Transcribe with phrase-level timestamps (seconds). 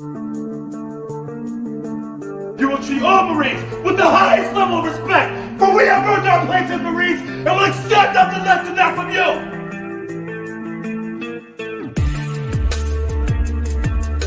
[0.00, 0.06] You
[2.68, 6.46] will treat all Marines with the highest level of respect, for we have earned our
[6.46, 9.26] place as Marines and will accept nothing less than that from you.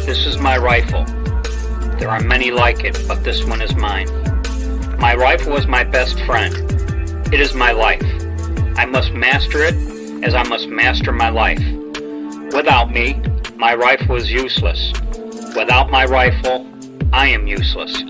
[0.05, 1.05] This is my rifle.
[1.99, 4.09] There are many like it, but this one is mine.
[4.99, 6.53] My rifle is my best friend.
[7.33, 8.03] It is my life.
[8.75, 9.75] I must master it
[10.21, 11.63] as I must master my life.
[12.53, 13.21] Without me,
[13.55, 14.91] my rifle is useless.
[15.55, 16.65] Without my rifle,
[17.11, 18.03] I am useless.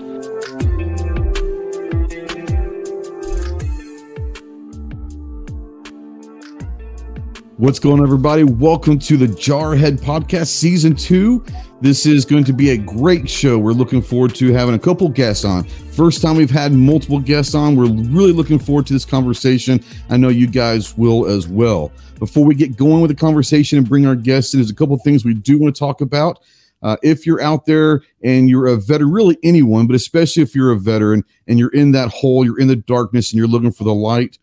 [7.56, 8.44] What's going on, everybody?
[8.44, 11.44] Welcome to the Jarhead Podcast Season 2.
[11.80, 13.58] This is going to be a great show.
[13.58, 15.64] We're looking forward to having a couple guests on.
[15.64, 17.74] First time we've had multiple guests on.
[17.74, 19.82] We're really looking forward to this conversation.
[20.10, 21.90] I know you guys will as well.
[22.20, 24.96] Before we get going with the conversation and bring our guests in, there's a couple
[24.98, 26.40] things we do want to talk about.
[26.82, 30.72] Uh, if you're out there and you're a veteran, really anyone, but especially if you're
[30.72, 33.84] a veteran and you're in that hole, you're in the darkness and you're looking for
[33.84, 34.38] the light,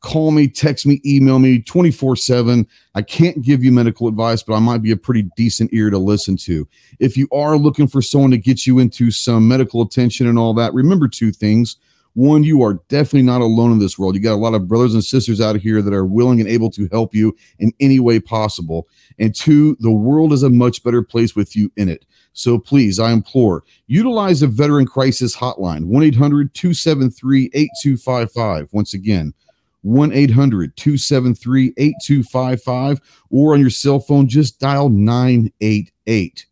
[0.00, 2.66] call me, text me, email me 24 7.
[2.94, 5.98] I can't give you medical advice, but I might be a pretty decent ear to
[5.98, 6.68] listen to.
[6.98, 10.54] If you are looking for someone to get you into some medical attention and all
[10.54, 11.76] that, remember two things.
[12.18, 14.16] One, you are definitely not alone in this world.
[14.16, 16.68] You got a lot of brothers and sisters out here that are willing and able
[16.70, 18.88] to help you in any way possible.
[19.20, 22.04] And two, the world is a much better place with you in it.
[22.32, 28.68] So please, I implore, utilize the Veteran Crisis Hotline, 1 800 273 8255.
[28.72, 29.32] Once again,
[29.82, 36.47] 1 800 273 8255, or on your cell phone, just dial 988.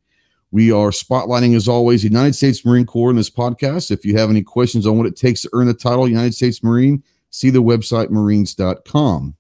[0.51, 3.91] We are spotlighting, as always, the United States Marine Corps in this podcast.
[3.91, 6.63] If you have any questions on what it takes to earn the title United States
[6.63, 9.35] Marine, see the website marines.com.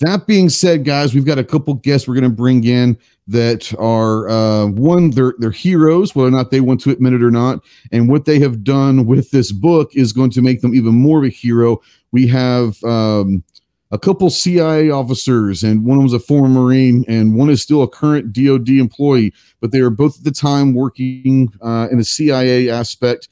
[0.00, 3.72] That being said, guys, we've got a couple guests we're going to bring in that
[3.78, 7.30] are uh, one, they're they're heroes, whether or not they want to admit it or
[7.30, 7.60] not,
[7.92, 11.18] and what they have done with this book is going to make them even more
[11.18, 11.80] of a hero.
[12.10, 13.44] We have um,
[13.92, 17.88] a couple CIA officers, and one was a former Marine, and one is still a
[17.88, 22.70] current DoD employee, but they are both at the time working uh, in the CIA
[22.70, 23.28] aspect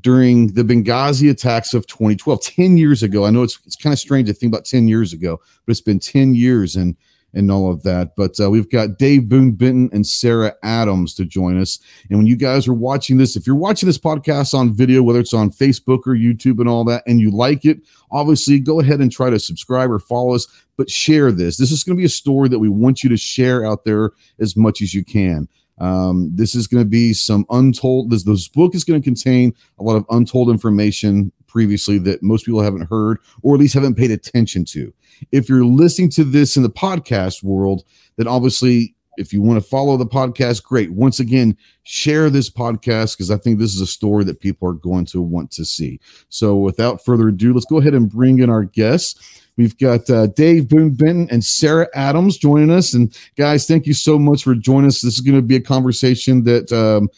[0.00, 3.26] during the Benghazi attacks of 2012, 10 years ago.
[3.26, 5.82] I know it's, it's kind of strange to think about 10 years ago, but it's
[5.82, 6.96] been 10 years and
[7.34, 8.16] and all of that.
[8.16, 11.78] But uh, we've got Dave Boon Benton and Sarah Adams to join us.
[12.08, 15.20] And when you guys are watching this, if you're watching this podcast on video, whether
[15.20, 17.78] it's on Facebook or YouTube and all that, and you like it,
[18.10, 20.46] obviously go ahead and try to subscribe or follow us,
[20.76, 21.56] but share this.
[21.56, 24.10] This is going to be a story that we want you to share out there
[24.38, 25.48] as much as you can.
[25.78, 28.10] Um, this is going to be some untold.
[28.10, 32.46] This, this book is going to contain a lot of untold information previously that most
[32.46, 34.92] people haven't heard or at least haven't paid attention to.
[35.32, 37.84] If you're listening to this in the podcast world,
[38.16, 40.92] then obviously, if you want to follow the podcast, great.
[40.92, 44.74] Once again, share this podcast because I think this is a story that people are
[44.74, 46.00] going to want to see.
[46.28, 49.40] So, without further ado, let's go ahead and bring in our guests.
[49.56, 52.94] We've got uh, Dave Boon Benton and Sarah Adams joining us.
[52.94, 55.02] And guys, thank you so much for joining us.
[55.02, 57.10] This is going to be a conversation that um,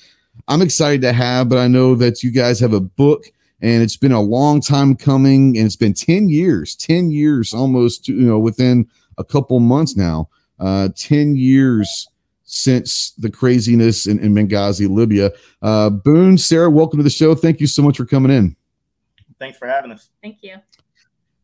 [0.49, 3.27] I'm excited to have, but I know that you guys have a book
[3.63, 8.09] and it's been a long time coming and it's been 10 years 10 years almost
[8.09, 8.87] you know within
[9.17, 10.29] a couple months now
[10.61, 12.07] uh 10 years
[12.45, 15.31] since the craziness in, in benghazi libya.
[15.63, 17.35] Uh boon sarah welcome to the show.
[17.35, 18.57] Thank you so much for coming in.
[19.39, 20.11] Thanks for having us.
[20.23, 20.57] Thank you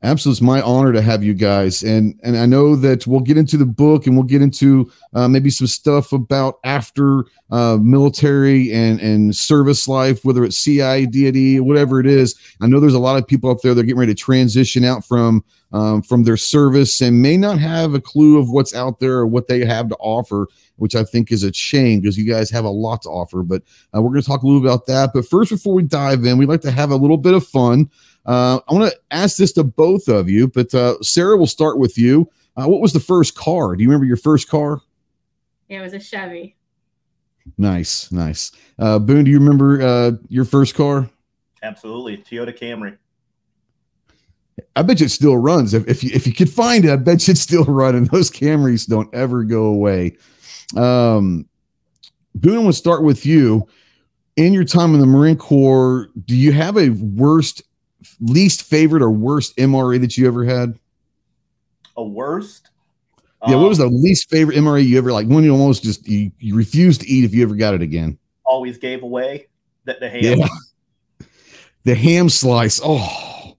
[0.01, 3.37] Absolutely, it's my honor to have you guys, and and I know that we'll get
[3.37, 8.73] into the book and we'll get into uh, maybe some stuff about after uh, military
[8.73, 12.37] and and service life, whether it's CIA, DoD, whatever it is.
[12.61, 14.85] I know there's a lot of people out there that are getting ready to transition
[14.85, 15.43] out from
[15.73, 19.27] um, from their service and may not have a clue of what's out there or
[19.27, 22.65] what they have to offer, which I think is a shame because you guys have
[22.65, 23.43] a lot to offer.
[23.43, 23.63] But
[23.95, 25.11] uh, we're going to talk a little about that.
[25.13, 27.91] But first, before we dive in, we'd like to have a little bit of fun.
[28.29, 31.79] Uh, I want to ask this to both of you, but uh, Sarah, we'll start
[31.79, 32.31] with you.
[32.59, 33.75] Uh, what was the first car?
[33.75, 34.83] Do you remember your first car?
[35.69, 36.55] Yeah, it was a Chevy.
[37.57, 38.53] Nice, nice.
[38.79, 41.09] Uh, Boon, do you remember uh, your first car?
[41.63, 42.99] Absolutely, Toyota Camry.
[44.77, 45.73] I bet you it still runs.
[45.73, 48.05] If, if you if you could find it, I bet you it's still running.
[48.05, 50.19] Those Camrys don't ever go away.
[50.77, 51.49] Um,
[52.35, 53.67] Boon, we'll start with you.
[54.37, 57.63] In your time in the Marine Corps, do you have a worst
[58.21, 60.79] least favorite or worst MRE that you ever had?
[61.97, 62.71] A worst?
[63.47, 65.27] Yeah, um, what was the least favorite MRE you ever like?
[65.27, 68.19] One you almost just you, you refused to eat if you ever got it again.
[68.45, 69.47] Always gave away
[69.85, 70.39] the, the ham.
[70.39, 70.47] Yeah.
[71.85, 72.83] The ham slice.
[72.85, 73.57] Oh,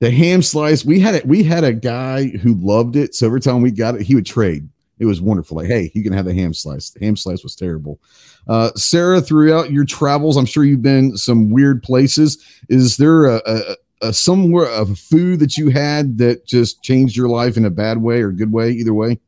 [0.00, 0.84] the ham slice.
[0.84, 1.26] We had it.
[1.26, 3.14] We had a guy who loved it.
[3.14, 4.68] So every time we got it, he would trade.
[4.98, 5.56] It was wonderful.
[5.56, 6.90] Like, hey, you can have the ham slice.
[6.90, 8.00] The ham slice was terrible.
[8.48, 12.42] Uh, Sarah, throughout your travels, I'm sure you've been some weird places.
[12.68, 13.76] Is there a, a,
[14.08, 17.98] a somewhere of food that you had that just changed your life in a bad
[17.98, 18.70] way or good way?
[18.70, 19.20] Either way.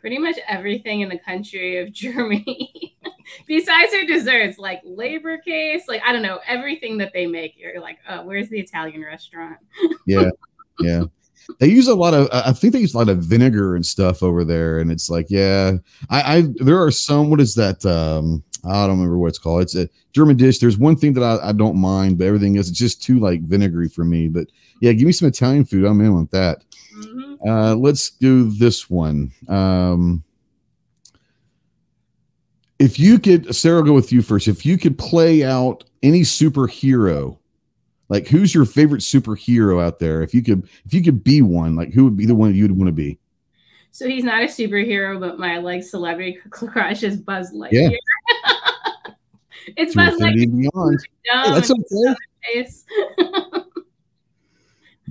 [0.00, 2.96] Pretty much everything in the country of Germany,
[3.46, 7.56] besides their desserts, like labor case, like I don't know, everything that they make.
[7.56, 9.58] You're like, oh, where's the Italian restaurant?
[10.06, 10.30] yeah,
[10.80, 11.04] yeah
[11.58, 14.22] they use a lot of i think they use a lot of vinegar and stuff
[14.22, 15.72] over there and it's like yeah.
[16.10, 19.62] I i there are some what is that um i don't remember what it's called.
[19.62, 20.58] It's a german dish.
[20.58, 23.42] There's one thing that i, I don't mind but everything is it's just too like
[23.42, 24.48] vinegary for me but
[24.80, 25.84] yeah give me some italian food.
[25.84, 26.64] I'm in with that.
[26.96, 27.48] Mm-hmm.
[27.48, 29.32] uh let's do this one.
[29.48, 30.22] Um
[32.78, 34.48] if you could sarah I'll go with you first.
[34.48, 37.38] If you could play out any superhero
[38.08, 40.22] like, who's your favorite superhero out there?
[40.22, 42.72] If you could, if you could be one, like, who would be the one you'd
[42.72, 43.18] want to be?
[43.90, 47.90] So he's not a superhero, but my like celebrity crush is Buzz Lightyear.
[47.92, 49.12] Yeah.
[49.76, 50.96] it's Buzz Lightyear.
[51.24, 52.66] Hey, that's okay.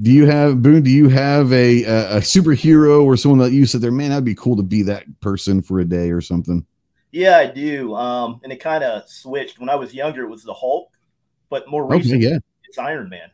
[0.01, 0.83] do you have Boon?
[0.83, 3.91] Do you have a, a, a superhero or someone that you said there?
[3.91, 6.65] Man, that'd be cool to be that person for a day or something.
[7.11, 7.95] Yeah, I do.
[7.95, 9.59] Um, and it kind of switched.
[9.59, 10.89] When I was younger, it was the Hulk,
[11.49, 13.29] but more recently, okay, yeah it's Iron Man.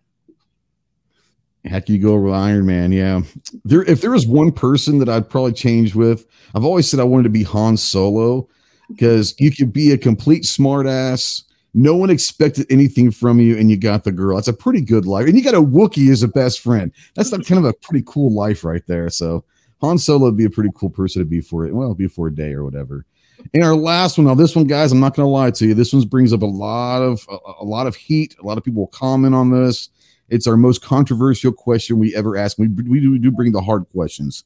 [1.65, 3.21] Heck, you go over with Iron Man, yeah.
[3.63, 7.05] There, if there was one person that I'd probably change with, I've always said I
[7.05, 8.49] wanted to be Han Solo
[8.89, 11.43] because you could be a complete smartass.
[11.73, 14.35] No one expected anything from you, and you got the girl.
[14.35, 16.91] That's a pretty good life, and you got a Wookiee as a best friend.
[17.15, 19.09] That's like kind of a pretty cool life right there.
[19.09, 19.45] So
[19.81, 21.73] Han Solo would be a pretty cool person to be for it.
[21.73, 23.05] Well, be for a day or whatever.
[23.53, 25.73] And our last one, now this one, guys, I'm not going to lie to you.
[25.73, 28.35] This one brings up a lot of a, a, lot of heat.
[28.41, 29.89] A lot of people will comment on this.
[30.29, 32.57] It's our most controversial question we ever ask.
[32.57, 34.45] We we do, we do bring the hard questions,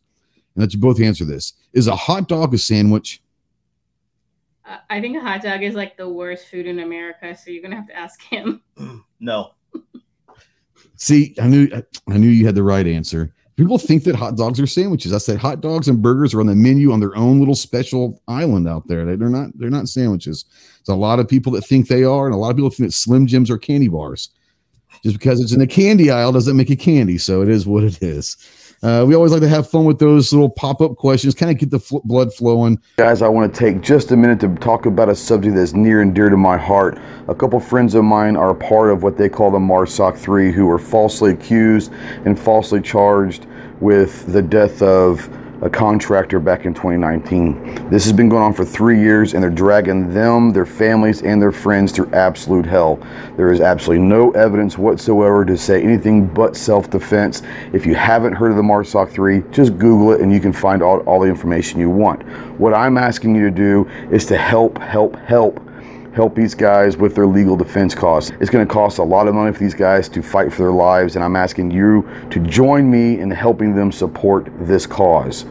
[0.56, 1.54] and let you both answer this.
[1.74, 3.22] Is a hot dog a sandwich?
[4.66, 7.36] Uh, I think a hot dog is like the worst food in America.
[7.38, 8.62] So you're gonna have to ask him.
[9.20, 9.52] no.
[10.96, 11.70] See, I knew
[12.10, 13.34] I knew you had the right answer.
[13.57, 15.12] People think that hot dogs are sandwiches.
[15.12, 18.21] I said hot dogs and burgers are on the menu on their own little special
[18.27, 19.04] island out there.
[19.18, 19.50] They're not.
[19.56, 20.45] They're not sandwiches.
[20.80, 22.89] It's a lot of people that think they are, and a lot of people think
[22.89, 24.30] that Slim Jims are candy bars.
[25.04, 27.18] Just because it's in the candy aisle doesn't make it candy.
[27.18, 28.67] So it is what it is.
[28.83, 31.57] Uh, we always like to have fun with those little pop up questions, kind of
[31.57, 32.79] get the fl- blood flowing.
[32.97, 36.01] Guys, I want to take just a minute to talk about a subject that's near
[36.01, 37.00] and dear to my heart.
[37.27, 40.65] A couple friends of mine are part of what they call the MARSOC 3 who
[40.68, 41.91] were falsely accused
[42.25, 43.47] and falsely charged
[43.79, 45.27] with the death of
[45.62, 47.89] a contractor back in 2019.
[47.89, 51.42] This has been going on for three years and they're dragging them, their families, and
[51.42, 53.00] their friends through absolute hell.
[53.36, 57.42] There is absolutely no evidence whatsoever to say anything but self defense.
[57.74, 60.81] If you haven't heard of the MARSOC 3, just Google it and you can find
[60.81, 62.24] all, all the information you want.
[62.60, 65.67] What I'm asking you to do is to help, help, help
[66.18, 68.31] help these guys with their legal defense costs.
[68.40, 70.72] It's going to cost a lot of money for these guys to fight for their
[70.72, 75.46] lives, and I'm asking you to join me in helping them support this cause.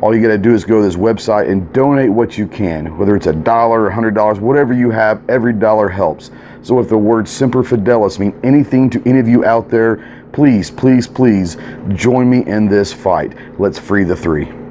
[0.00, 2.96] All you got to do is go to this website and donate what you can,
[2.96, 6.30] whether it's a dollar, a hundred dollars, whatever you have, every dollar helps.
[6.62, 10.70] So if the word Semper Fidelis mean anything to any of you out there, please,
[10.70, 11.56] please, please
[11.94, 13.36] join me in this fight.
[13.58, 14.65] Let's free the three.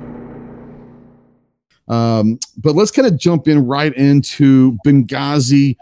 [1.88, 5.78] Um, but let's kind of jump in right into Benghazi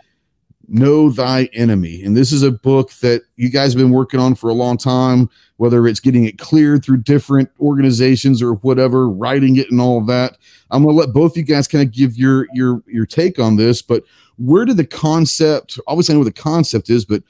[0.67, 2.03] Know Thy Enemy.
[2.03, 4.77] And this is a book that you guys have been working on for a long
[4.77, 10.01] time, whether it's getting it cleared through different organizations or whatever, writing it and all
[10.05, 10.37] that.
[10.71, 13.81] I'm to let both you guys kind of give your your your take on this,
[13.81, 14.03] but
[14.37, 17.23] where did the concept, obviously I know what the concept is, but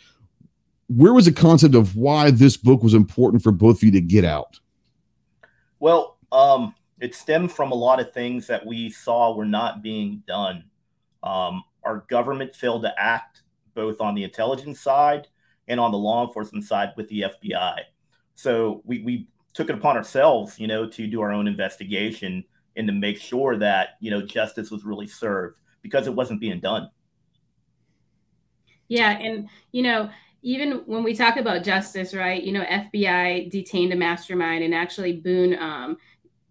[0.88, 4.02] where was the concept of why this book was important for both of you to
[4.02, 4.60] get out?
[5.80, 10.24] Well, um, it stemmed from a lot of things that we saw were not being
[10.26, 10.64] done.
[11.22, 13.42] Um, our government failed to act
[13.74, 15.28] both on the intelligence side
[15.68, 17.80] and on the law enforcement side with the FBI.
[18.36, 22.42] So we, we took it upon ourselves, you know, to do our own investigation
[22.78, 26.62] and to make sure that, you know, justice was really served because it wasn't being
[26.62, 26.90] done.
[28.88, 29.12] Yeah.
[29.20, 30.10] And, you know,
[30.42, 35.14] even when we talk about justice, right, you know, FBI detained a mastermind and actually
[35.14, 35.98] Boon, um,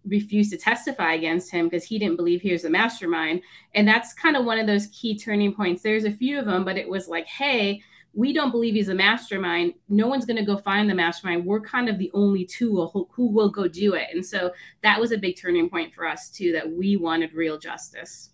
[0.05, 3.41] refused to testify against him because he didn't believe he was the mastermind.
[3.73, 5.81] And that's kind of one of those key turning points.
[5.81, 7.81] There's a few of them, but it was like, hey,
[8.13, 9.73] we don't believe he's a mastermind.
[9.89, 11.45] No one's going to go find the mastermind.
[11.45, 14.07] We're kind of the only two who, who will go do it.
[14.13, 14.51] And so
[14.83, 18.29] that was a big turning point for us, too, that we wanted real justice.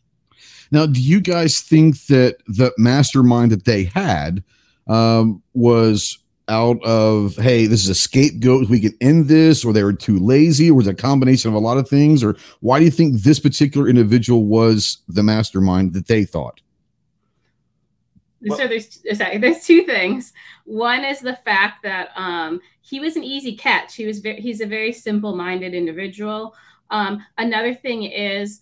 [0.72, 4.44] Now, do you guys think that the mastermind that they had
[4.88, 6.19] um, was
[6.50, 10.20] out of hey, this is a scapegoat, we can end this, or they were too
[10.20, 13.22] lazy, or was a combination of a lot of things, or why do you think
[13.22, 16.62] this particular individual was the mastermind that they thought?
[18.48, 20.34] so there's sorry, there's two things.
[20.66, 23.96] One is the fact that um, he was an easy catch.
[23.96, 26.56] He was very, he's a very simple-minded individual.
[26.90, 28.62] Um, another thing is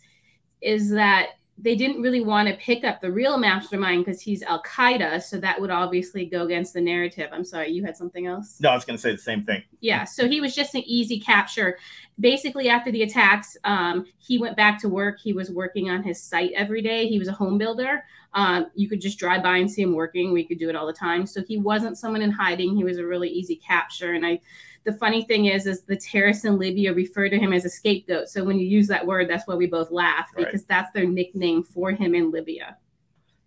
[0.62, 4.62] is that they didn't really want to pick up the real mastermind because he's Al
[4.62, 5.24] Qaeda.
[5.24, 7.30] So that would obviously go against the narrative.
[7.34, 8.60] I'm sorry, you had something else?
[8.60, 9.64] No, I was going to say the same thing.
[9.80, 10.04] Yeah.
[10.04, 11.80] So he was just an easy capture.
[12.20, 15.20] Basically, after the attacks, um, he went back to work.
[15.20, 17.08] He was working on his site every day.
[17.08, 18.04] He was a home builder.
[18.34, 20.32] Um, you could just drive by and see him working.
[20.32, 21.26] We could do it all the time.
[21.26, 22.76] So he wasn't someone in hiding.
[22.76, 24.14] He was a really easy capture.
[24.14, 24.42] And I,
[24.88, 28.30] the funny thing is, is the terrorists in Libya refer to him as a scapegoat.
[28.30, 30.68] So when you use that word, that's why we both laugh because right.
[30.70, 32.78] that's their nickname for him in Libya.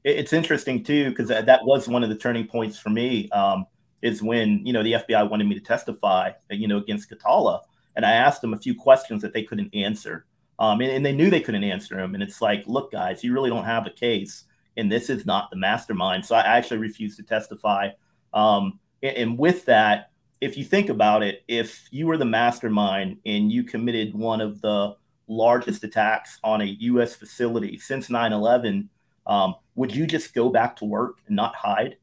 [0.05, 3.31] It's interesting too because that was one of the turning points for me.
[3.31, 3.65] Um,
[4.03, 7.61] is when you know the FBI wanted me to testify, you know, against Khatallah,
[7.97, 10.27] and I asked them a few questions that they couldn't answer,
[10.59, 12.15] um, and, and they knew they couldn't answer them.
[12.15, 14.45] And it's like, look, guys, you really don't have a case,
[14.77, 16.25] and this is not the mastermind.
[16.25, 17.91] So I actually refused to testify.
[18.33, 20.10] Um, and, and with that,
[20.41, 24.61] if you think about it, if you were the mastermind and you committed one of
[24.61, 24.97] the
[25.29, 27.15] largest attacks on a U.S.
[27.15, 28.89] facility since 9 11,
[29.27, 31.97] um, would you just go back to work and not hide?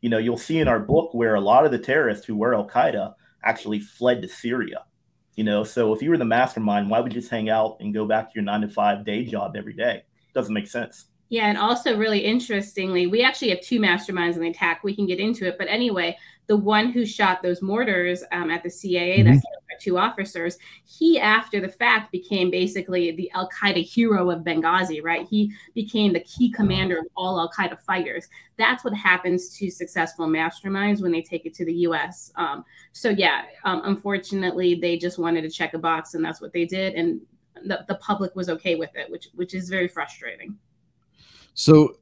[0.00, 2.54] You know, you'll see in our book where a lot of the terrorists who were
[2.54, 4.84] Al Qaeda actually fled to Syria.
[5.36, 7.94] You know, so if you were the mastermind, why would you just hang out and
[7.94, 10.04] go back to your nine to five day job every day?
[10.34, 11.06] Doesn't make sense.
[11.28, 14.84] Yeah, and also really interestingly, we actually have two masterminds in the attack.
[14.84, 18.62] We can get into it, but anyway, the one who shot those mortars um, at
[18.62, 19.26] the CIA mm-hmm.
[19.26, 24.30] that killed our two officers, he after the fact became basically the Al Qaeda hero
[24.30, 25.26] of Benghazi, right?
[25.28, 28.28] He became the key commander of all Al Qaeda fighters.
[28.56, 32.30] That's what happens to successful masterminds when they take it to the U.S.
[32.36, 36.52] Um, so yeah, um, unfortunately, they just wanted to check a box, and that's what
[36.52, 37.20] they did, and
[37.64, 40.56] the, the public was okay with it, which which is very frustrating.
[41.54, 41.96] So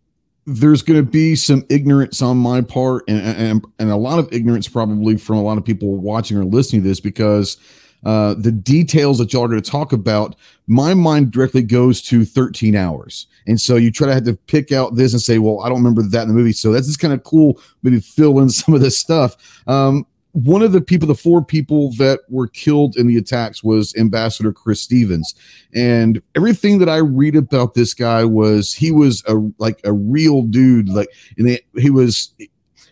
[0.46, 4.32] there's going to be some ignorance on my part and, and and a lot of
[4.32, 7.58] ignorance probably from a lot of people watching or listening to this because
[8.04, 10.34] uh, the details that y'all are going to talk about,
[10.66, 13.26] my mind directly goes to 13 hours.
[13.46, 15.78] And so you try to have to pick out this and say, well, I don't
[15.78, 16.52] remember that in the movie.
[16.52, 17.60] So that's just kind of cool.
[17.82, 19.62] Maybe fill in some of this stuff.
[19.68, 23.94] Um, one of the people, the four people that were killed in the attacks was
[23.96, 25.34] Ambassador Chris Stevens.
[25.74, 30.42] And everything that I read about this guy was he was a like a real
[30.42, 30.88] dude.
[30.88, 32.34] Like and they, he was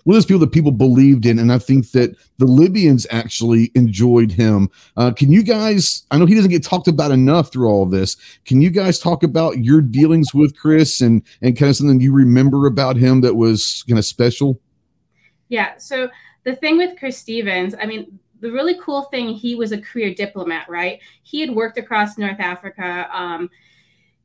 [0.04, 1.38] one of those people that people believed in.
[1.38, 4.68] And I think that the Libyans actually enjoyed him.
[4.96, 8.16] Uh, can you guys, I know he doesn't get talked about enough through all this.
[8.44, 12.12] Can you guys talk about your dealings with Chris and, and kind of something you
[12.12, 14.58] remember about him that was kind of special?
[15.48, 15.76] Yeah.
[15.78, 16.08] So
[16.44, 20.14] the thing with Chris Stevens, I mean, the really cool thing, he was a career
[20.14, 21.00] diplomat, right?
[21.22, 23.08] He had worked across North Africa.
[23.12, 23.50] Um,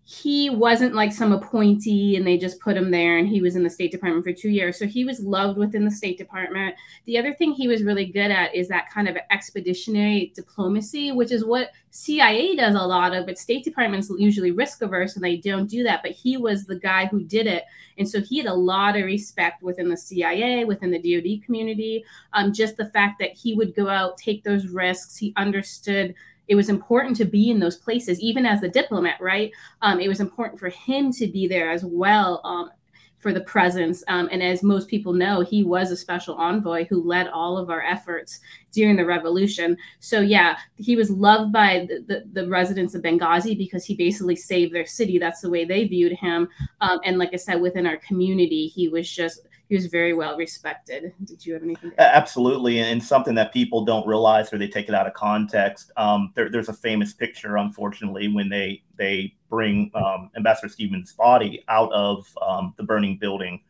[0.08, 3.64] he wasn't like some appointee and they just put him there and he was in
[3.64, 4.78] the State Department for two years.
[4.78, 6.76] So he was loved within the State Department.
[7.06, 11.32] The other thing he was really good at is that kind of expeditionary diplomacy, which
[11.32, 15.38] is what CIA does a lot of, but State Department's usually risk averse and they
[15.38, 16.04] don't do that.
[16.04, 17.64] But he was the guy who did it.
[17.98, 22.06] And so he had a lot of respect within the CIA, within the DoD community.
[22.34, 26.14] Um, just the fact that he would go out, take those risks, he understood
[26.48, 29.52] it was important to be in those places, even as a diplomat, right?
[29.82, 32.70] Um, it was important for him to be there as well um,
[33.18, 34.04] for the presence.
[34.08, 37.72] Um, and as most people know, he was a special envoy who led all of
[37.72, 38.40] our efforts
[38.72, 39.78] during the revolution.
[40.00, 44.36] So, yeah, he was loved by the, the, the residents of Benghazi because he basically
[44.36, 45.18] saved their city.
[45.18, 46.48] That's the way they viewed him.
[46.82, 50.38] Um, and like I said, within our community, he was just he was very well
[50.38, 51.14] respected.
[51.24, 51.92] Did you have anything?
[51.98, 55.92] Absolutely, and something that people don't realize or they take it out of context.
[55.98, 61.64] Um, there, there's a famous picture, unfortunately, when they they bring um, Ambassador Stevens' body
[61.68, 63.62] out of um, the burning building,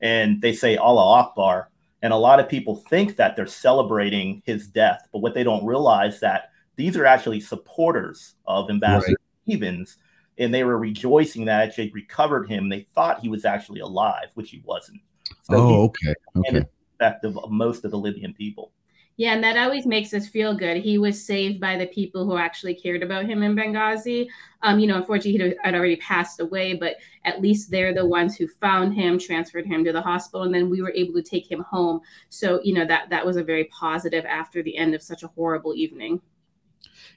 [0.00, 1.70] and they say Allah Akbar,
[2.02, 5.64] and a lot of people think that they're celebrating his death, but what they don't
[5.64, 9.16] realize that these are actually supporters of Ambassador right.
[9.44, 9.98] Stevens
[10.40, 12.68] and they were rejoicing that they recovered him.
[12.68, 15.02] They thought he was actually alive, which he wasn't.
[15.50, 16.14] So oh, okay.
[16.36, 16.64] Okay.
[16.98, 18.72] Perspective of most of the Libyan people.
[19.20, 20.78] Yeah, and that always makes us feel good.
[20.78, 24.28] He was saved by the people who actually cared about him in Benghazi.
[24.62, 28.34] Um, you know, unfortunately, he had already passed away, but at least they're the ones
[28.34, 31.50] who found him, transferred him to the hospital, and then we were able to take
[31.50, 32.00] him home.
[32.30, 35.28] So, you know, that that was a very positive after the end of such a
[35.28, 36.22] horrible evening.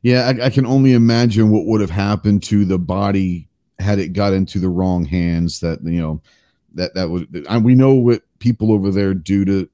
[0.02, 3.48] Yeah, I, I can only imagine what would have happened to the body
[3.80, 5.62] had it got into the wrong hands.
[5.62, 6.22] That you know
[6.74, 9.70] that that would and we know what people over there do to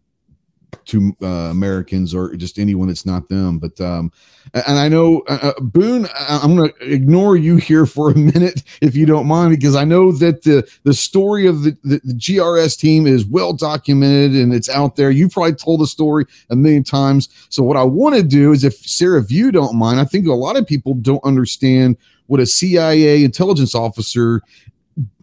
[0.85, 3.59] to uh, Americans or just anyone that's not them.
[3.59, 4.11] But um,
[4.53, 8.63] and I know uh, uh Boon, I'm going to ignore you here for a minute
[8.81, 12.13] if you don't mind, because I know that the the story of the, the, the
[12.13, 15.11] GRS team is well documented and it's out there.
[15.11, 17.29] You probably told the story a million times.
[17.49, 20.27] So what I want to do is, if Sarah, if you don't mind, I think
[20.27, 24.41] a lot of people don't understand what a CIA intelligence officer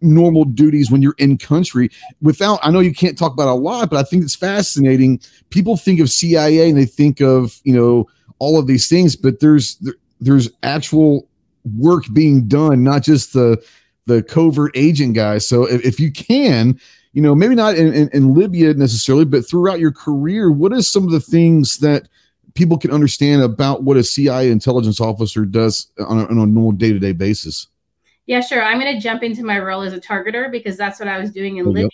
[0.00, 1.90] normal duties when you're in country
[2.23, 5.21] without i know you can't talk about a lot but i think it's fascinating.
[5.50, 8.06] People think of cia and they think of you know
[8.38, 9.83] all of these things but there's
[10.21, 11.28] there's actual
[11.76, 13.62] work being done not just the
[14.06, 15.49] the covert agent guys.
[15.49, 16.78] So if, if you can
[17.16, 20.87] you know maybe not in, in, in libya necessarily but throughout your career what is
[20.87, 22.09] some of the things that
[22.52, 26.73] people can understand about what a cia intelligence officer does on a, on a normal
[26.73, 27.68] day-to-day basis
[28.26, 28.62] yeah, sure.
[28.62, 31.30] I'm going to jump into my role as a targeter because that's what I was
[31.30, 31.90] doing in oh, Libya.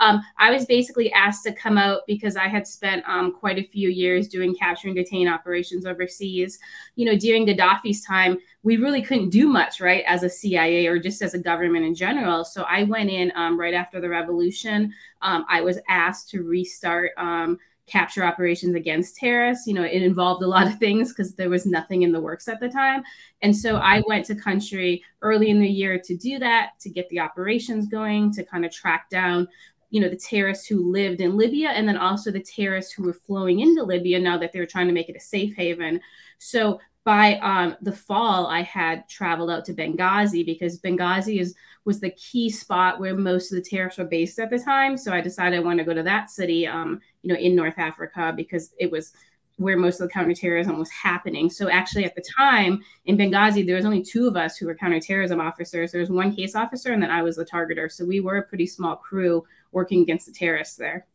[0.00, 3.62] Um, I was basically asked to come out because I had spent um, quite a
[3.62, 6.58] few years doing capture and detain operations overseas.
[6.96, 10.98] You know, during Gaddafi's time, we really couldn't do much, right, as a CIA or
[10.98, 12.46] just as a government in general.
[12.46, 14.92] So I went in um, right after the revolution.
[15.20, 17.58] Um, I was asked to restart um,
[17.90, 19.66] capture operations against terrorists.
[19.66, 22.48] You know, it involved a lot of things because there was nothing in the works
[22.48, 23.02] at the time.
[23.42, 27.08] And so I went to country early in the year to do that, to get
[27.08, 29.48] the operations going, to kind of track down,
[29.90, 33.12] you know, the terrorists who lived in Libya and then also the terrorists who were
[33.12, 36.00] flowing into Libya now that they were trying to make it a safe haven.
[36.38, 41.54] So by um, the fall, I had traveled out to Benghazi because Benghazi is
[41.84, 44.96] was the key spot where most of the terrorists were based at the time.
[44.96, 47.78] So I decided I wanted to go to that city, um, you know, in North
[47.78, 49.12] Africa because it was
[49.56, 51.50] where most of the counterterrorism was happening.
[51.50, 54.74] So actually, at the time in Benghazi, there was only two of us who were
[54.74, 55.92] counterterrorism officers.
[55.92, 57.92] There was one case officer, and then I was the targeter.
[57.92, 61.06] So we were a pretty small crew working against the terrorists there.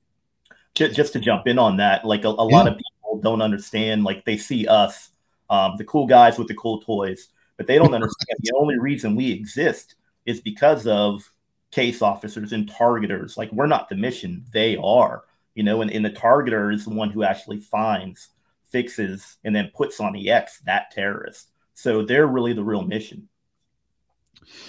[0.75, 2.55] Just to jump in on that, like a, a yeah.
[2.55, 4.03] lot of people don't understand.
[4.03, 5.09] Like they see us
[5.49, 7.29] um, the cool guys with the cool toys.
[7.57, 9.95] But they don't understand the only reason we exist
[10.25, 11.31] is because of
[11.71, 13.37] case officers and targeters.
[13.37, 15.23] Like we're not the mission, they are.
[15.55, 18.29] You know, and, and the targeter is the one who actually finds,
[18.69, 21.49] fixes, and then puts on the X that terrorist.
[21.73, 23.27] So they're really the real mission.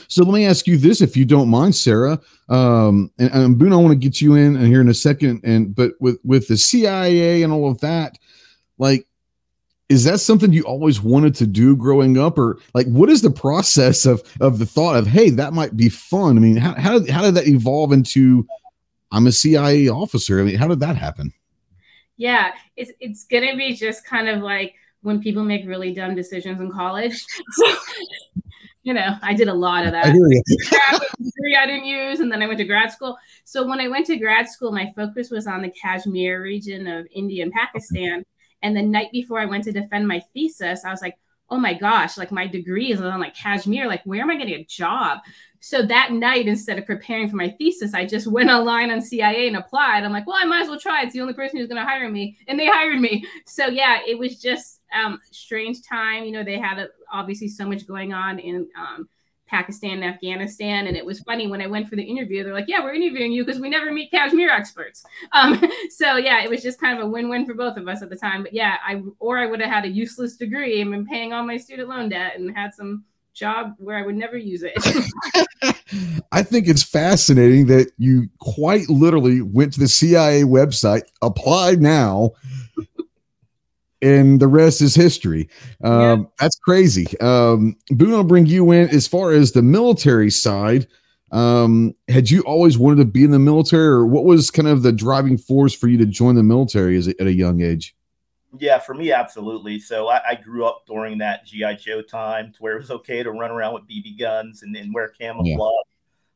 [0.09, 2.21] So let me ask you this, if you don't mind, Sarah.
[2.49, 5.41] Um, and, and Boon, I want to get you in here in a second.
[5.45, 8.17] And but with with the CIA and all of that,
[8.79, 9.07] like
[9.89, 13.31] is that something you always wanted to do growing up or like what is the
[13.31, 16.99] process of of the thought of hey that might be fun i mean how, how,
[16.99, 18.47] did, how did that evolve into
[19.13, 20.41] i'm a cia officer.
[20.41, 21.33] I mean how did that happen?
[22.17, 26.61] Yeah it's, it's gonna be just kind of like when people make really dumb decisions
[26.61, 27.25] in college.
[28.83, 30.07] You know i did a lot of that.
[30.07, 30.11] I,
[31.61, 33.19] I didn't use and then i went to grad school.
[33.43, 37.05] So when i went to grad school my focus was on the kashmir region of
[37.13, 38.25] india and pakistan.
[38.63, 41.17] And the night before I went to defend my thesis, I was like,
[41.49, 43.87] oh my gosh, like my degree is on like Kashmir.
[43.87, 45.21] Like, where am I getting a job?
[45.67, 49.49] So that night, instead of preparing for my thesis, I just went online on CIA
[49.49, 50.05] and applied.
[50.05, 51.03] I'm like, well, I might as well try.
[51.03, 52.37] It's the only person who's going to hire me.
[52.47, 53.27] And they hired me.
[53.47, 56.23] So yeah, it was just um strange time.
[56.23, 59.09] You know, they had a, obviously so much going on in um,
[59.49, 60.87] Pakistan and Afghanistan.
[60.87, 63.33] And it was funny when I went for the interview, they're like, yeah, we're interviewing
[63.33, 65.05] you because we never meet Kashmir experts.
[65.33, 68.09] Um, so yeah, it was just kind of a win-win for both of us at
[68.09, 68.45] the time.
[68.45, 71.45] But yeah, I or I would have had a useless degree and been paying all
[71.45, 73.03] my student loan debt and had some
[73.37, 74.73] job where I would never use it.
[76.33, 82.33] I think it's fascinating that you quite literally went to the CIA website, applied now,
[84.03, 85.49] and the rest is history.
[85.85, 86.17] Um, yeah.
[86.41, 87.07] That's crazy.
[87.21, 90.87] Um, Boon, I'll bring you in as far as the military side.
[91.33, 94.83] Um, had you always wanted to be in the military, or what was kind of
[94.83, 97.96] the driving force for you to join the military as a, at a young age?
[98.61, 99.79] Yeah, for me, absolutely.
[99.79, 103.23] So I, I, grew up during that GI Joe time, to where it was okay
[103.23, 105.57] to run around with BB guns and, and wear camouflage.
[105.57, 105.75] Yeah.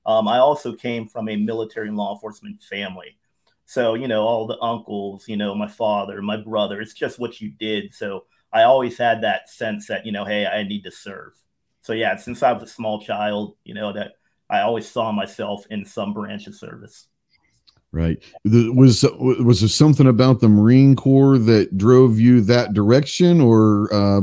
[0.07, 3.19] Um, I also came from a military and law enforcement family.
[3.67, 7.41] So, you know, all the uncles, you know, my father, my brother, it's just what
[7.41, 7.95] you did.
[7.95, 11.35] So I always had that sense that, you know, hey, I need to serve.
[11.83, 14.15] So yeah, since I was a small child, you know, that
[14.49, 17.07] I always saw myself in some branch of service.
[17.93, 18.23] Right.
[18.45, 24.21] Was was there something about the Marine Corps that drove you that direction, or uh,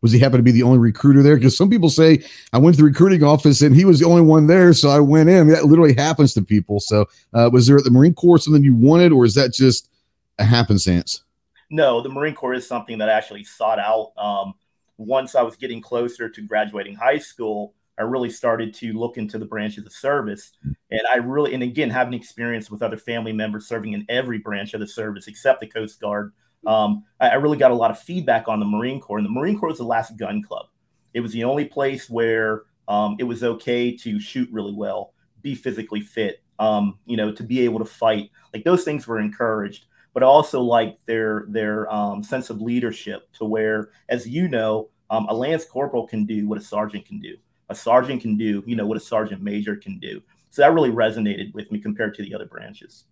[0.00, 1.36] was he happen to be the only recruiter there?
[1.36, 4.22] Because some people say I went to the recruiting office and he was the only
[4.22, 5.48] one there, so I went in.
[5.48, 6.80] That literally happens to people.
[6.80, 9.90] So, uh, was there at the Marine Corps something you wanted, or is that just
[10.38, 11.22] a happenstance?
[11.68, 14.12] No, the Marine Corps is something that I actually sought out.
[14.16, 14.54] Um,
[14.96, 19.38] once I was getting closer to graduating high school, I really started to look into
[19.38, 20.52] the branches of service.
[20.90, 24.72] And I really, and again, having experience with other family members serving in every branch
[24.72, 26.32] of the service except the Coast Guard,
[26.66, 29.18] um, I, I, really got a lot of feedback on the Marine Corps.
[29.18, 30.66] And the Marine Corps was the last gun club.
[31.12, 35.54] It was the only place where um, it was okay to shoot really well, be
[35.54, 38.30] physically fit, um, you know, to be able to fight.
[38.54, 39.84] Like those things were encouraged,
[40.14, 45.26] but also like their their um, sense of leadership to where, as you know, um,
[45.28, 47.36] a lance corporal can do what a sergeant can do.
[47.70, 50.20] A sergeant can do, you know, what a sergeant major can do.
[50.50, 53.04] So that really resonated with me compared to the other branches.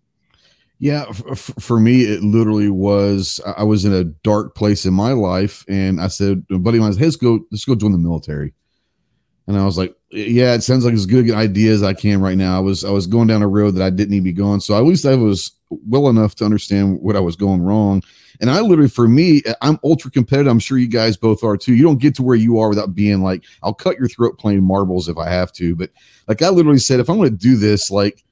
[0.77, 3.41] Yeah, for me, it literally was.
[3.57, 6.93] I was in a dark place in my life, and I said, "A buddy mine,
[6.93, 8.53] let's go, let's go join the military."
[9.49, 12.37] And I was like, "Yeah, it sounds like as good idea as I can right
[12.37, 14.31] now." I was, I was going down a road that I didn't need to be
[14.31, 18.03] going, so at least I was well enough to understand what I was going wrong.
[18.41, 20.51] And I literally, for me, I'm ultra competitive.
[20.51, 21.73] I'm sure you guys both are too.
[21.73, 24.63] You don't get to where you are without being like, I'll cut your throat playing
[24.63, 25.75] marbles if I have to.
[25.75, 25.89] But
[26.27, 28.23] like I literally said, if I'm going to do this, like,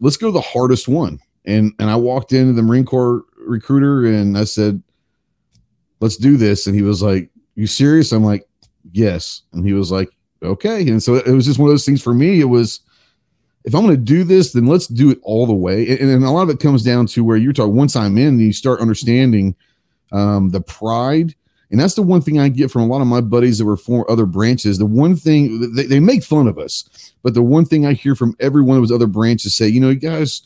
[0.00, 1.18] let's go the hardest one.
[1.46, 4.80] And and I walked into the Marine Corps recruiter and I said,
[6.00, 6.68] let's do this.
[6.68, 8.12] And he was like, you serious?
[8.12, 8.48] I'm like,
[8.92, 9.42] yes.
[9.52, 10.08] And he was like,
[10.42, 10.88] okay.
[10.88, 12.40] And so it was just one of those things for me.
[12.40, 12.80] It was
[13.64, 15.86] if I'm going to do this, then let's do it all the way.
[15.88, 17.76] And, and, a lot of it comes down to where you're talking.
[17.76, 19.54] Once I'm in, you start understanding
[20.10, 21.34] um, the pride,
[21.70, 23.76] and that's the one thing I get from a lot of my buddies that were
[23.76, 24.78] from other branches.
[24.78, 28.14] The one thing they, they make fun of us, but the one thing I hear
[28.14, 30.42] from every one of those other branches say, you know, you guys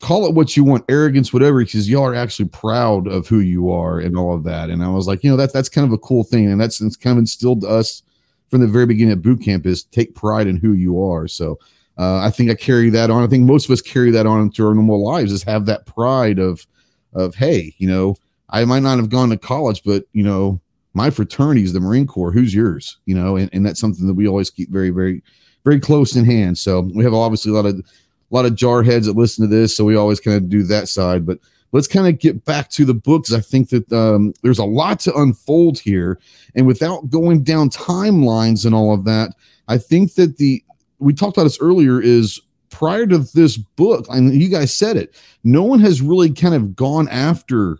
[0.00, 3.70] call it what you want, arrogance, whatever, because y'all are actually proud of who you
[3.70, 4.70] are and all of that.
[4.70, 6.80] And I was like, you know, that's that's kind of a cool thing, and that's
[6.80, 8.02] it's kind of instilled to us
[8.48, 11.26] from the very beginning of boot camp is take pride in who you are.
[11.28, 11.58] So
[11.98, 13.22] uh, I think I carry that on.
[13.22, 15.86] I think most of us carry that on into our normal lives is have that
[15.86, 16.66] pride of,
[17.12, 18.16] of hey, you know,
[18.50, 20.60] I might not have gone to college, but you know,
[20.92, 22.32] my fraternity is the Marine Corps.
[22.32, 22.98] Who's yours?
[23.06, 25.22] You know, and, and that's something that we always keep very, very,
[25.64, 26.58] very close in hand.
[26.58, 29.54] So we have obviously a lot of a lot of jar heads that listen to
[29.54, 31.26] this, so we always kind of do that side.
[31.26, 31.38] But
[31.74, 33.32] let's kind of get back to the books.
[33.32, 36.18] I think that um, there's a lot to unfold here,
[36.54, 39.34] and without going down timelines and all of that,
[39.68, 40.64] I think that the
[41.00, 45.20] we talked about this earlier is prior to this book, and you guys said it,
[45.42, 47.78] no one has really kind of gone after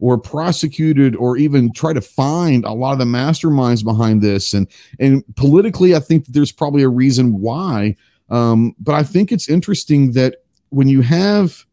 [0.00, 4.52] or prosecuted or even try to find a lot of the masterminds behind this.
[4.52, 4.66] And
[4.98, 7.96] and politically, I think that there's probably a reason why.
[8.30, 11.64] Um, but I think it's interesting that when you have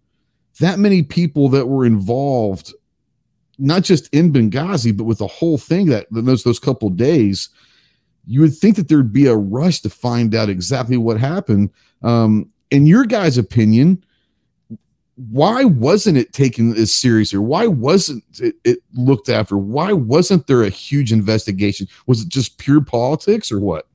[0.60, 2.74] that many people that were involved,
[3.58, 7.50] not just in Benghazi, but with the whole thing that those those couple days,
[8.26, 11.72] you would think that there'd be a rush to find out exactly what happened.
[12.02, 14.04] Um, in your guys' opinion,
[15.16, 17.40] why wasn't it taken as seriously?
[17.40, 19.58] Why wasn't it, it, looked after?
[19.58, 21.88] Why wasn't there a huge investigation?
[22.06, 23.88] Was it just pure politics or what?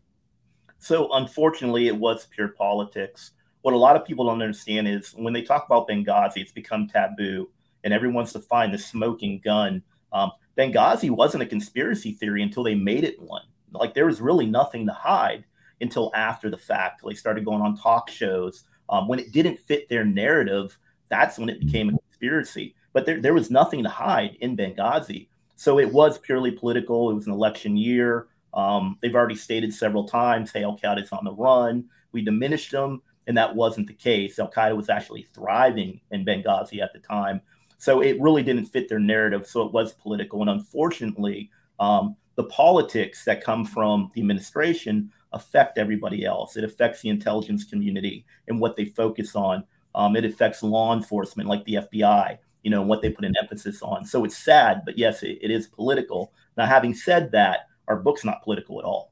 [0.79, 3.33] So, unfortunately, it was pure politics.
[3.63, 6.89] What a lot of people don't understand is when they talk about Benghazi, it's become
[6.89, 7.49] taboo,
[7.85, 9.83] and everyone's find the smoking gun.
[10.13, 13.45] Um, Benghazi wasn't a conspiracy theory until they made it one.
[13.73, 15.45] Like there was really nothing to hide
[15.81, 17.03] until after the fact.
[17.05, 18.65] They started going on talk shows.
[18.89, 22.75] Um, when it didn't fit their narrative, that's when it became a conspiracy.
[22.93, 25.29] But there, there was nothing to hide in Benghazi.
[25.57, 27.11] So it was purely political.
[27.11, 28.29] It was an election year.
[28.53, 31.85] Um, they've already stated several times, hey, Al Qaeda is on the run.
[32.13, 34.39] We diminished them, and that wasn't the case.
[34.39, 37.41] Al Qaeda was actually thriving in Benghazi at the time.
[37.79, 39.47] So it really didn't fit their narrative.
[39.47, 40.41] So it was political.
[40.43, 46.57] And unfortunately, um, the politics that come from the administration affect everybody else.
[46.57, 49.65] It affects the intelligence community and what they focus on.
[49.95, 53.83] Um, it affects law enforcement, like the FBI, you know, what they put an emphasis
[53.83, 54.05] on.
[54.05, 56.33] So it's sad, but yes, it, it is political.
[56.57, 59.10] Now, having said that, our book's not political at all.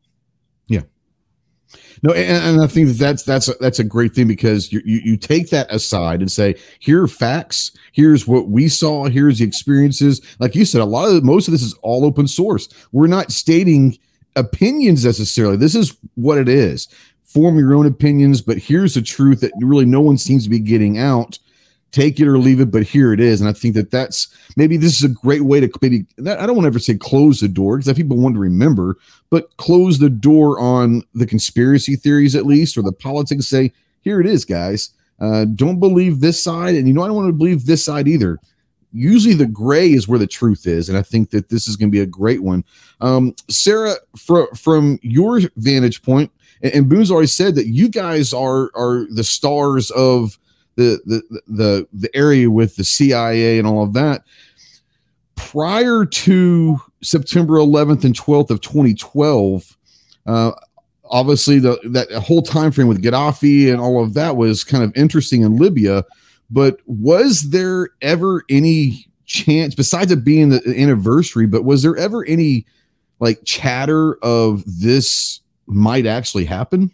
[2.03, 4.81] No, and, and, I think that that's that's a, that's a great thing because you,
[4.85, 7.73] you you take that aside and say, here are facts.
[7.93, 9.07] Here's what we saw.
[9.07, 10.21] Here's the experiences.
[10.39, 12.69] Like you said, a lot of most of this is all open source.
[12.93, 13.99] We're not stating
[14.37, 15.57] opinions necessarily.
[15.57, 16.89] This is what it is.
[17.25, 20.61] Form your own opinions, but here's the truth that really no one seems to be
[20.61, 21.39] getting out
[21.93, 23.41] take it or leave it, but here it is.
[23.41, 26.47] And I think that that's maybe this is a great way to maybe that, I
[26.47, 28.97] don't want to ever say close the door because people want to remember,
[29.31, 33.47] but close the door on the conspiracy theories at least or the politics.
[33.47, 33.73] Say
[34.03, 34.91] here it is, guys.
[35.21, 38.07] Uh, don't believe this side, and you know I don't want to believe this side
[38.07, 38.39] either.
[38.93, 41.91] Usually the gray is where the truth is, and I think that this is going
[41.91, 42.65] to be a great one.
[43.01, 46.31] Um, Sarah, from from your vantage point,
[46.63, 50.39] and, and Boon's already said that you guys are are the stars of
[50.79, 54.23] the the the the area with the CIA and all of that
[55.35, 59.77] prior to September 11th and 12th of 2012
[60.27, 60.53] uh,
[61.11, 64.97] obviously the that whole time frame with Gaddafi and all of that was kind of
[64.97, 66.05] interesting in Libya.
[66.51, 72.25] But was there ever any chance, besides it being the anniversary, but was there ever
[72.27, 72.67] any
[73.21, 76.91] like chatter of this might actually happen?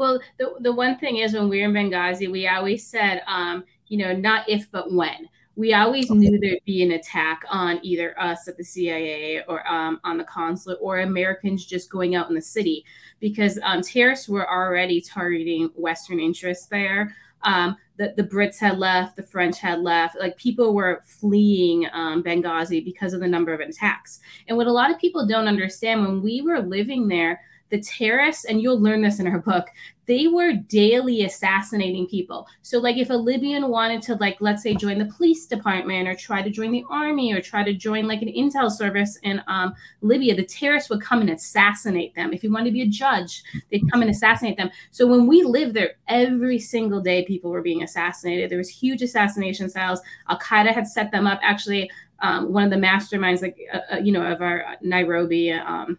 [0.00, 3.64] Well, the, the one thing is when we were in Benghazi, we always said, um,
[3.88, 5.28] you know, not if, but when.
[5.56, 10.00] We always knew there'd be an attack on either us at the CIA or um,
[10.02, 12.82] on the consulate or Americans just going out in the city
[13.18, 17.14] because um, terrorists were already targeting Western interests there.
[17.42, 20.18] Um, the, the Brits had left, the French had left.
[20.18, 24.20] Like people were fleeing um, Benghazi because of the number of attacks.
[24.48, 28.44] And what a lot of people don't understand when we were living there, the terrorists,
[28.44, 29.68] and you'll learn this in her book,
[30.06, 32.46] they were daily assassinating people.
[32.62, 36.16] So, like, if a Libyan wanted to, like, let's say, join the police department or
[36.16, 39.72] try to join the army or try to join, like, an intel service in um,
[40.00, 42.32] Libya, the terrorists would come and assassinate them.
[42.32, 44.70] If you wanted to be a judge, they'd come and assassinate them.
[44.90, 48.50] So, when we lived there, every single day, people were being assassinated.
[48.50, 50.00] There was huge assassination cells.
[50.28, 51.38] Al Qaeda had set them up.
[51.42, 55.52] Actually, um, one of the masterminds, like, uh, uh, you know, of our Nairobi.
[55.52, 55.98] Um,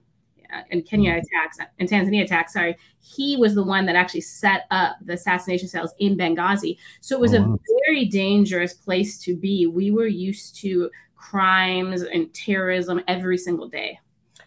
[0.72, 1.20] and Kenya mm-hmm.
[1.20, 5.68] attacks and Tanzania attacks, sorry, he was the one that actually set up the assassination
[5.68, 6.78] cells in Benghazi.
[7.02, 7.56] So it was oh, wow.
[7.56, 9.68] a very dangerous place to be.
[9.68, 14.00] We were used to crimes and terrorism every single day.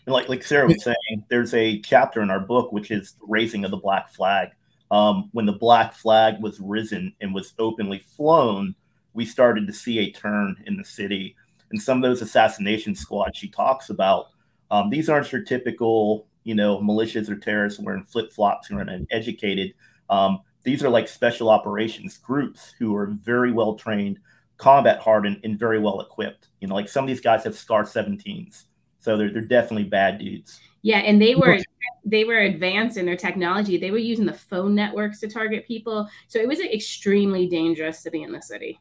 [0.07, 3.65] Like like Sarah was saying, there's a chapter in our book which is the raising
[3.65, 4.49] of the black flag.
[4.91, 8.75] Um, when the black flag was risen and was openly flown,
[9.15, 11.35] we started to see a turn in the city.
[11.71, 14.27] And some of those assassination squads she talks about
[14.71, 19.75] um, these aren't your typical, you know, militias or terrorists wearing flip flops and uneducated.
[20.11, 24.19] Um, these are like special operations groups who are very well trained,
[24.57, 26.49] combat hardened, and very well equipped.
[26.61, 28.65] You know, like some of these guys have SCAR 17s,
[28.99, 30.61] so they're they're definitely bad dudes.
[30.83, 31.59] Yeah, and they were
[32.05, 33.79] they were advanced in their technology.
[33.79, 38.11] They were using the phone networks to target people, so it was extremely dangerous to
[38.11, 38.81] be in the city.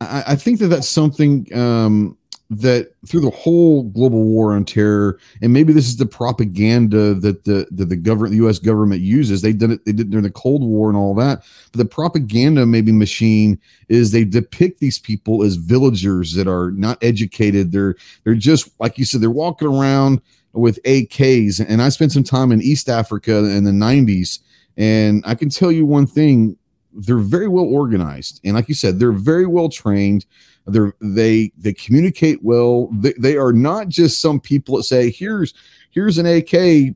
[0.00, 2.18] I, I think that that's something um,
[2.60, 7.44] that through the whole global war on terror, and maybe this is the propaganda that
[7.44, 8.58] the that the government, the U.S.
[8.58, 9.42] government uses.
[9.42, 9.84] They did it.
[9.84, 11.44] They did it during the Cold War and all that.
[11.72, 17.02] But the propaganda, maybe machine, is they depict these people as villagers that are not
[17.02, 17.72] educated.
[17.72, 19.20] They're they're just like you said.
[19.20, 20.20] They're walking around
[20.52, 21.64] with AKs.
[21.66, 24.40] And I spent some time in East Africa in the '90s,
[24.76, 26.56] and I can tell you one thing:
[26.92, 30.26] they're very well organized, and like you said, they're very well trained
[30.66, 32.88] they they they communicate well.
[32.92, 35.52] They, they are not just some people that say, "Here's
[35.90, 36.94] here's an AK,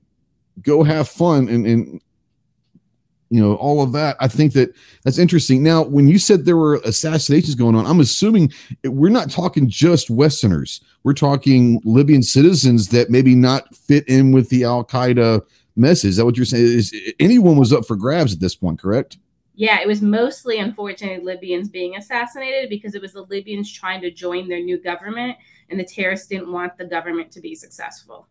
[0.63, 2.01] go have fun," and and
[3.29, 4.17] you know all of that.
[4.21, 5.63] I think that that's interesting.
[5.63, 8.53] Now, when you said there were assassinations going on, I'm assuming
[8.85, 10.81] we're not talking just Westerners.
[11.03, 15.43] We're talking Libyan citizens that maybe not fit in with the Al Qaeda
[15.77, 16.11] message.
[16.11, 16.65] Is that what you're saying?
[16.65, 18.79] Is anyone was up for grabs at this point?
[18.79, 19.19] Correct
[19.59, 24.11] yeah, it was mostly unfortunately Libyans being assassinated because it was the Libyans trying to
[24.11, 25.37] join their new government,
[25.69, 28.29] and the terrorists didn't want the government to be successful.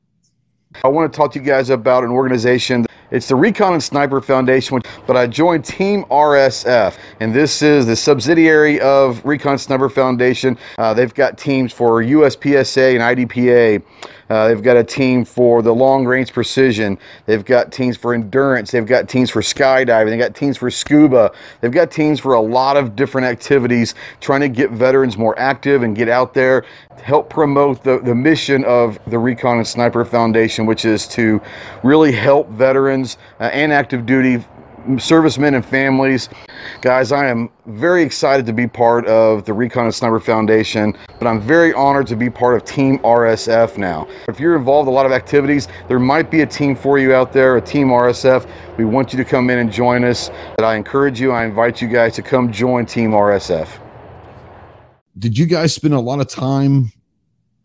[0.85, 2.85] I want to talk to you guys about an organization.
[3.11, 7.95] It's the Recon and Sniper Foundation, but I joined Team RSF, and this is the
[7.97, 10.57] subsidiary of Recon Sniper Foundation.
[10.77, 13.83] Uh, they've got teams for USPSA and IDPA.
[14.29, 16.97] Uh, they've got a team for the long range precision.
[17.25, 18.71] They've got teams for endurance.
[18.71, 20.09] They've got teams for skydiving.
[20.09, 21.31] They've got teams for scuba.
[21.61, 25.83] They've got teams for a lot of different activities trying to get veterans more active
[25.83, 26.65] and get out there
[26.97, 31.41] to help promote the, the mission of the Recon and Sniper Foundation, which is to
[31.83, 34.43] really help veterans uh, and active duty
[34.97, 36.29] servicemen and families.
[36.81, 41.27] Guys, I am very excited to be part of the Recon and Sniper Foundation, but
[41.27, 44.07] I'm very honored to be part of Team RSF now.
[44.27, 47.13] If you're involved in a lot of activities, there might be a team for you
[47.13, 48.49] out there, a Team RSF.
[48.77, 50.31] We want you to come in and join us.
[50.55, 53.67] But I encourage you, I invite you guys to come join Team RSF.
[55.19, 56.91] Did you guys spend a lot of time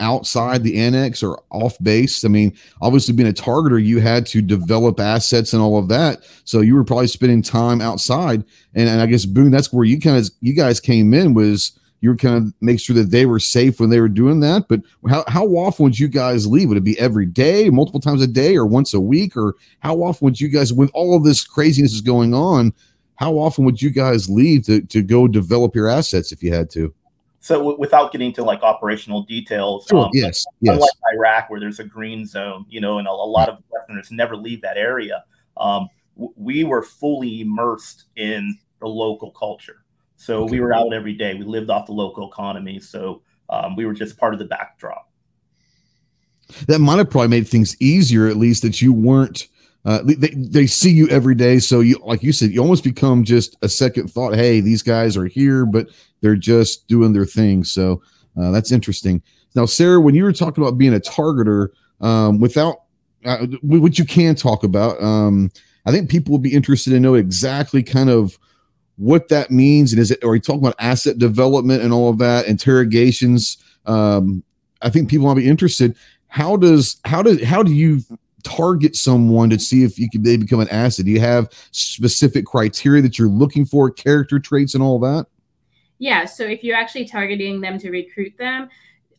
[0.02, 2.24] outside the annex or off base.
[2.24, 6.24] I mean, obviously being a targeter, you had to develop assets and all of that.
[6.44, 8.44] So you were probably spending time outside.
[8.74, 11.78] And, and I guess Boon, that's where you kind of you guys came in was
[12.02, 14.66] you were kind of make sure that they were safe when they were doing that.
[14.68, 16.68] But how, how often would you guys leave?
[16.68, 19.36] Would it be every day, multiple times a day, or once a week?
[19.36, 22.74] Or how often would you guys, with all of this craziness is going on,
[23.16, 26.70] how often would you guys leave to, to go develop your assets if you had
[26.70, 26.92] to?
[27.42, 30.74] So w- without getting to like operational details, sure, um, yes, yes.
[30.74, 34.12] Unlike Iraq, where there's a green zone, you know, and a, a lot of Westerners
[34.12, 35.24] never leave that area.
[35.56, 39.84] Um, w- we were fully immersed in the local culture,
[40.16, 40.52] so okay.
[40.52, 41.34] we were out every day.
[41.34, 45.10] We lived off the local economy, so um, we were just part of the backdrop.
[46.68, 49.48] That might have probably made things easier, at least that you weren't
[49.84, 51.58] uh, they, they see you every day.
[51.58, 54.36] So you, like you said, you almost become just a second thought.
[54.36, 55.88] Hey, these guys are here, but
[56.22, 57.64] they're just doing their thing.
[57.64, 58.00] So
[58.40, 59.22] uh, that's interesting.
[59.54, 61.68] Now, Sarah, when you were talking about being a targeter,
[62.00, 62.82] um, without
[63.24, 65.50] uh, what you can talk about, um,
[65.84, 68.38] I think people will be interested to know exactly kind of
[68.96, 69.92] what that means.
[69.92, 73.58] And is it, are you talking about asset development and all of that, interrogations?
[73.86, 74.42] Um,
[74.80, 75.96] I think people will be interested.
[76.28, 78.00] How does how does how do you
[78.42, 81.04] target someone to see if you can they become an asset?
[81.04, 85.26] Do you have specific criteria that you're looking for, character traits, and all that?
[86.02, 86.24] Yeah.
[86.24, 88.68] So if you're actually targeting them to recruit them,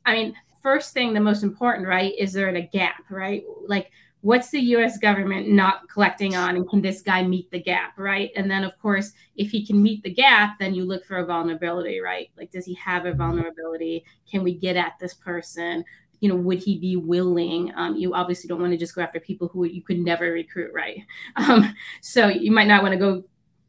[0.06, 3.42] I mean, first thing, the most important, right, is there a gap, right?
[3.70, 7.98] Like what's the US government not collecting on and can this guy meet the gap,
[7.98, 8.32] right?
[8.36, 11.26] And then of course, if he can meet the gap, then you look for a
[11.26, 12.30] vulnerability, right?
[12.38, 14.04] Like does he have a vulnerability?
[14.30, 15.86] Can we get at this person?
[16.20, 17.72] You know, would he be willing?
[17.78, 20.74] Um, you obviously don't want to just go after people who you could never recruit,
[20.74, 21.00] right?
[21.38, 23.24] Um, so you might not want to go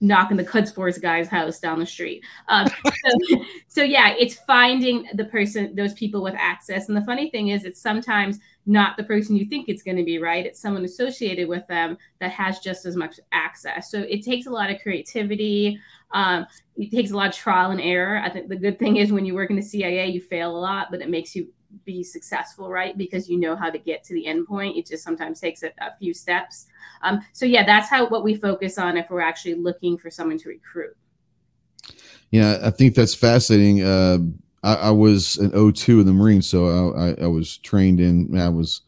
[0.05, 2.25] knocking the Quds Force guy's house down the street.
[2.49, 2.69] Um,
[3.29, 6.89] so, so, yeah, it's finding the person, those people with access.
[6.89, 10.05] And the funny thing is, it's sometimes not the person you think it's going to
[10.05, 10.45] be, right?
[10.45, 13.91] It's someone associated with them that has just as much access.
[13.91, 15.79] So it takes a lot of creativity.
[16.13, 18.19] Um, it takes a lot of trial and error.
[18.19, 20.59] I think the good thing is when you work in the CIA, you fail a
[20.59, 21.49] lot, but it makes you
[21.85, 22.97] be successful, right?
[22.97, 24.77] Because you know how to get to the end point.
[24.77, 26.67] It just sometimes takes a, a few steps.
[27.03, 30.39] Um, so yeah, that's how what we focus on if we're actually looking for someone
[30.39, 30.97] to recruit.
[32.31, 33.83] Yeah, I think that's fascinating.
[33.83, 34.19] Uh,
[34.63, 38.37] I, I, was an O2 in the Marines, so I, I, I was trained in.
[38.39, 38.81] I was.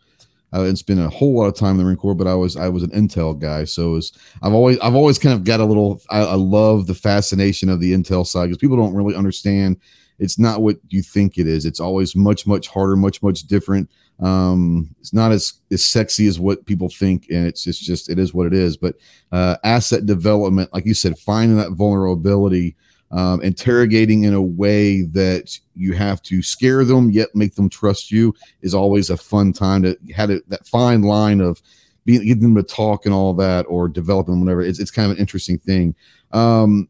[0.53, 2.69] I spent a whole lot of time in the Marine Corps, but I was I
[2.69, 6.01] was an intel guy, so was, I've always I've always kind of got a little.
[6.09, 9.79] I, I love the fascination of the intel side because people don't really understand
[10.19, 11.67] it's not what you think it is.
[11.67, 13.91] It's always much, much harder, much, much different.
[14.21, 18.19] Um, it's not as, as sexy as what people think, and it's, it's just it
[18.19, 18.77] is what it is.
[18.77, 18.97] But
[19.33, 22.77] uh, asset development, like you said, finding that vulnerability,
[23.11, 28.11] um, interrogating in a way that you have to scare them yet make them trust
[28.11, 31.63] you is always a fun time to have that fine line of
[32.05, 34.63] being getting them to talk and all that or developing whatever.
[34.63, 35.95] It's, it's kind of an interesting thing.
[36.33, 36.89] Um,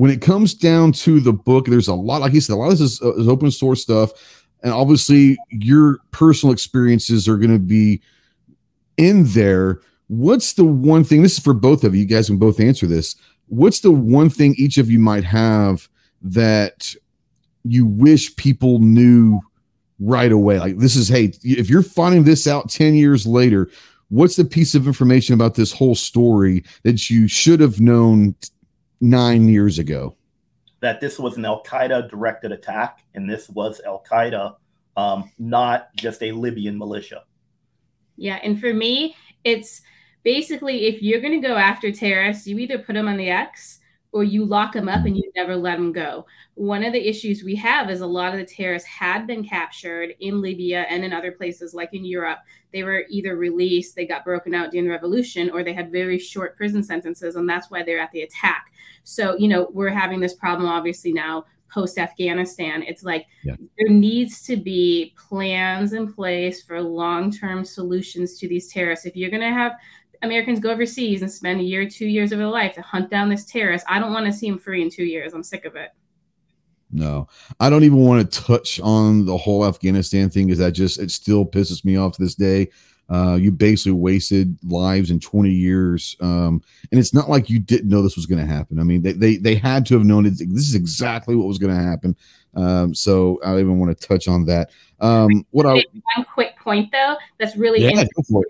[0.00, 2.72] when it comes down to the book, there's a lot, like you said, a lot
[2.72, 4.10] of this is, uh, is open source stuff.
[4.62, 8.00] And obviously, your personal experiences are going to be
[8.96, 9.82] in there.
[10.06, 11.20] What's the one thing?
[11.20, 12.00] This is for both of you.
[12.00, 13.14] You guys can both answer this.
[13.48, 15.86] What's the one thing each of you might have
[16.22, 16.94] that
[17.64, 19.38] you wish people knew
[19.98, 20.60] right away?
[20.60, 23.70] Like, this is, hey, if you're finding this out 10 years later,
[24.08, 28.34] what's the piece of information about this whole story that you should have known
[29.00, 30.16] nine years ago?
[30.80, 34.56] That this was an Al Qaeda directed attack, and this was Al Qaeda,
[34.96, 37.24] um, not just a Libyan militia.
[38.16, 39.82] Yeah, and for me, it's
[40.22, 43.79] basically if you're going to go after terrorists, you either put them on the X
[44.12, 45.40] or you lock them up and you mm-hmm.
[45.40, 46.26] never let them go.
[46.54, 50.14] One of the issues we have is a lot of the terrorists had been captured
[50.20, 52.38] in Libya and in other places like in Europe.
[52.72, 56.18] They were either released, they got broken out during the revolution, or they had very
[56.18, 58.72] short prison sentences, and that's why they're at the attack.
[59.04, 62.82] So, you know, we're having this problem obviously now post Afghanistan.
[62.82, 63.54] It's like yeah.
[63.78, 69.06] there needs to be plans in place for long term solutions to these terrorists.
[69.06, 69.72] If you're going to have
[70.22, 73.28] Americans go overseas and spend a year, two years of their life to hunt down
[73.28, 73.86] this terrorist.
[73.88, 75.32] I don't want to see him free in two years.
[75.32, 75.90] I'm sick of it.
[76.92, 77.28] No,
[77.60, 81.10] I don't even want to touch on the whole Afghanistan thing because that just it
[81.10, 82.68] still pisses me off to this day.
[83.08, 87.88] Uh, you basically wasted lives in 20 years, um, and it's not like you didn't
[87.88, 88.78] know this was going to happen.
[88.78, 90.38] I mean, they, they they had to have known it.
[90.38, 92.16] This is exactly what was going to happen.
[92.54, 94.70] Um, so I don't even want to touch on that.
[95.00, 95.74] Um, what I
[96.16, 98.42] one quick point though that's really yeah, interesting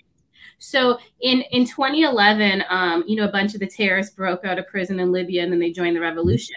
[0.61, 4.69] so in in 2011, um, you know, a bunch of the terrorists broke out of
[4.69, 6.55] prison in Libya and then they joined the revolution.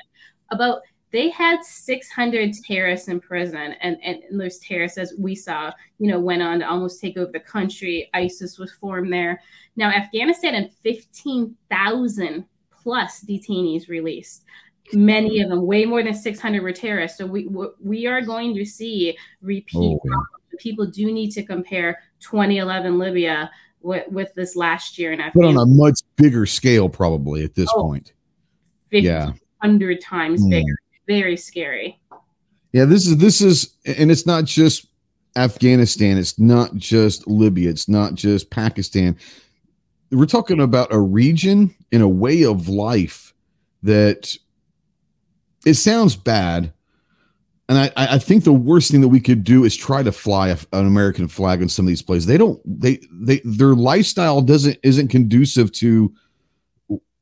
[0.51, 6.09] About they had 600 terrorists in prison, and, and, those terrorists, as we saw, you
[6.09, 8.09] know, went on to almost take over the country.
[8.15, 9.39] ISIS was formed there.
[9.75, 14.43] Now, Afghanistan had 15,000 plus detainees released
[14.91, 17.47] many of them way more than 600 were terrorists so we
[17.79, 20.23] we are going to see repeat oh,
[20.59, 23.49] people do need to compare 2011 libya
[23.84, 25.56] with, with this last year in Afghanistan.
[25.56, 28.13] But on a much bigger scale, probably at this oh, point.
[28.90, 29.25] 50, yeah.
[29.60, 30.50] 100 times mm.
[30.50, 30.75] bigger.
[31.08, 32.00] Very scary.
[32.71, 34.88] Yeah, this is this is and it's not just
[35.36, 39.15] Afghanistan, it's not just Libya, it's not just Pakistan.
[40.12, 43.34] We're talking about a region and a way of life
[43.84, 44.36] that
[45.65, 46.73] it sounds bad.
[47.74, 50.50] And I, I think the worst thing that we could do is try to fly
[50.50, 52.28] a, an American flag in some of these places.
[52.28, 52.62] They don't.
[52.65, 56.13] They they their lifestyle doesn't isn't conducive to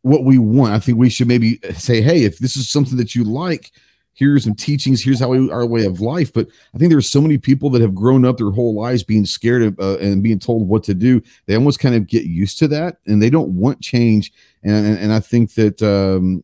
[0.02, 0.74] what we want.
[0.74, 3.72] I think we should maybe say, hey, if this is something that you like,
[4.14, 5.02] here's some teachings.
[5.02, 6.34] Here's how we our way of life.
[6.34, 9.26] But I think there's so many people that have grown up their whole lives being
[9.26, 11.22] scared of uh, and being told what to do.
[11.45, 14.34] They almost kind of get used to that, and they don't want change.
[14.64, 16.43] And and, and I think that um,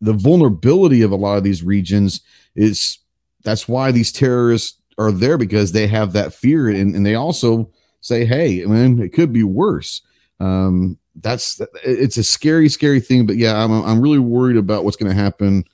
[0.00, 2.22] the vulnerability of a lot of these regions
[2.54, 2.98] is
[3.44, 7.70] that's why these terrorists are there because they have that fear and, and they also
[8.00, 10.02] say hey man it could be worse.
[10.40, 14.96] Um, that's it's a scary scary thing but yeah i'm, I'm really worried about what's
[14.96, 15.64] going to happen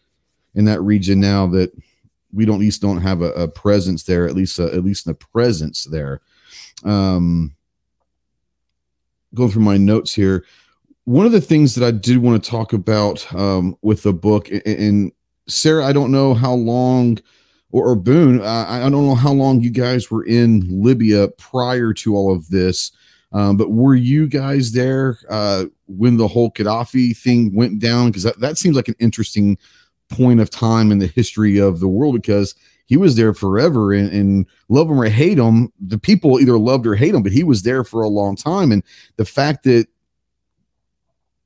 [0.55, 1.73] in that region now that
[2.33, 5.15] we don't at least don't have a, a presence there at least at least a
[5.15, 6.21] presence there.
[6.85, 7.55] Um
[9.35, 10.45] going through my notes here
[11.05, 14.51] one of the things that i did want to talk about um with the book
[14.51, 15.13] and, and
[15.47, 17.17] sarah i don't know how long
[17.73, 21.93] or, or Boon, uh, I don't know how long you guys were in Libya prior
[21.95, 22.93] to all of this,
[23.33, 28.09] um, but were you guys there uh, when the whole Gaddafi thing went down?
[28.09, 29.57] Because that, that seems like an interesting
[30.09, 32.55] point of time in the history of the world because
[32.87, 36.89] he was there forever and, and love him or hate him, the people either loved
[36.89, 38.73] or hate him, but he was there for a long time.
[38.73, 38.83] And
[39.17, 39.87] the fact that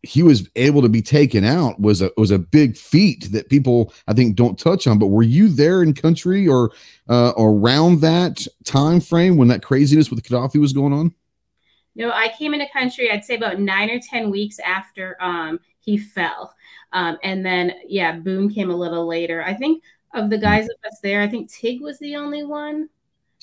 [0.05, 3.93] he was able to be taken out was a was a big feat that people
[4.07, 4.99] I think don't touch on.
[4.99, 6.73] But were you there in country or
[7.09, 11.15] uh, around that time frame when that craziness with Gaddafi was going on?
[11.97, 13.11] No, I came into country.
[13.11, 16.55] I'd say about nine or ten weeks after um, he fell,
[16.93, 19.43] um, and then yeah, Boon came a little later.
[19.43, 19.83] I think
[20.15, 22.89] of the guys of us there, I think Tig was the only one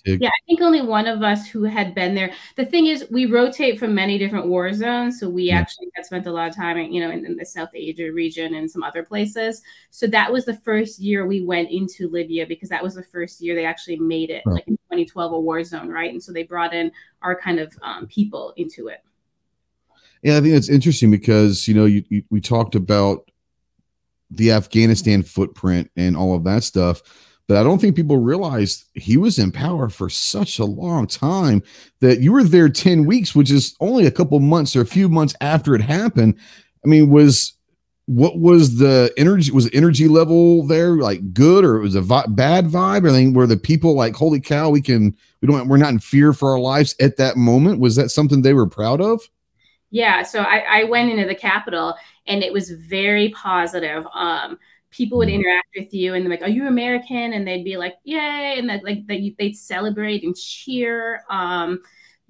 [0.05, 2.31] yeah, I think only one of us who had been there.
[2.55, 5.59] The thing is, we rotate from many different war zones, so we yeah.
[5.59, 8.55] actually had spent a lot of time, you know, in, in, the South Asia region
[8.55, 9.61] and some other places.
[9.89, 13.41] So that was the first year we went into Libya because that was the first
[13.41, 16.11] year they actually made it, like in 2012, a war zone, right?
[16.11, 16.91] And so they brought in
[17.21, 19.03] our kind of um, people into it.
[20.23, 23.29] Yeah, I think that's interesting because you know you, you we talked about
[24.29, 27.01] the Afghanistan footprint and all of that stuff
[27.47, 31.63] but I don't think people realized he was in power for such a long time
[31.99, 35.09] that you were there 10 weeks, which is only a couple months or a few
[35.09, 36.37] months after it happened.
[36.85, 37.53] I mean, was
[38.05, 42.01] what was the energy was the energy level there like good or it was a
[42.01, 43.05] vi- bad vibe?
[43.05, 45.99] Or think were the people like holy cow we can we don't we're not in
[45.99, 47.79] fear for our lives at that moment.
[47.79, 49.21] Was that something they were proud of?
[49.91, 51.95] Yeah so i, I went into the capitol
[52.27, 54.05] and it was very positive.
[54.13, 54.57] Um
[54.91, 55.41] people would mm-hmm.
[55.41, 58.69] interact with you and they're like, "Are you American?" And they'd be like, "Yay!" And
[58.69, 61.23] that like that they'd celebrate and cheer.
[61.29, 61.81] Um,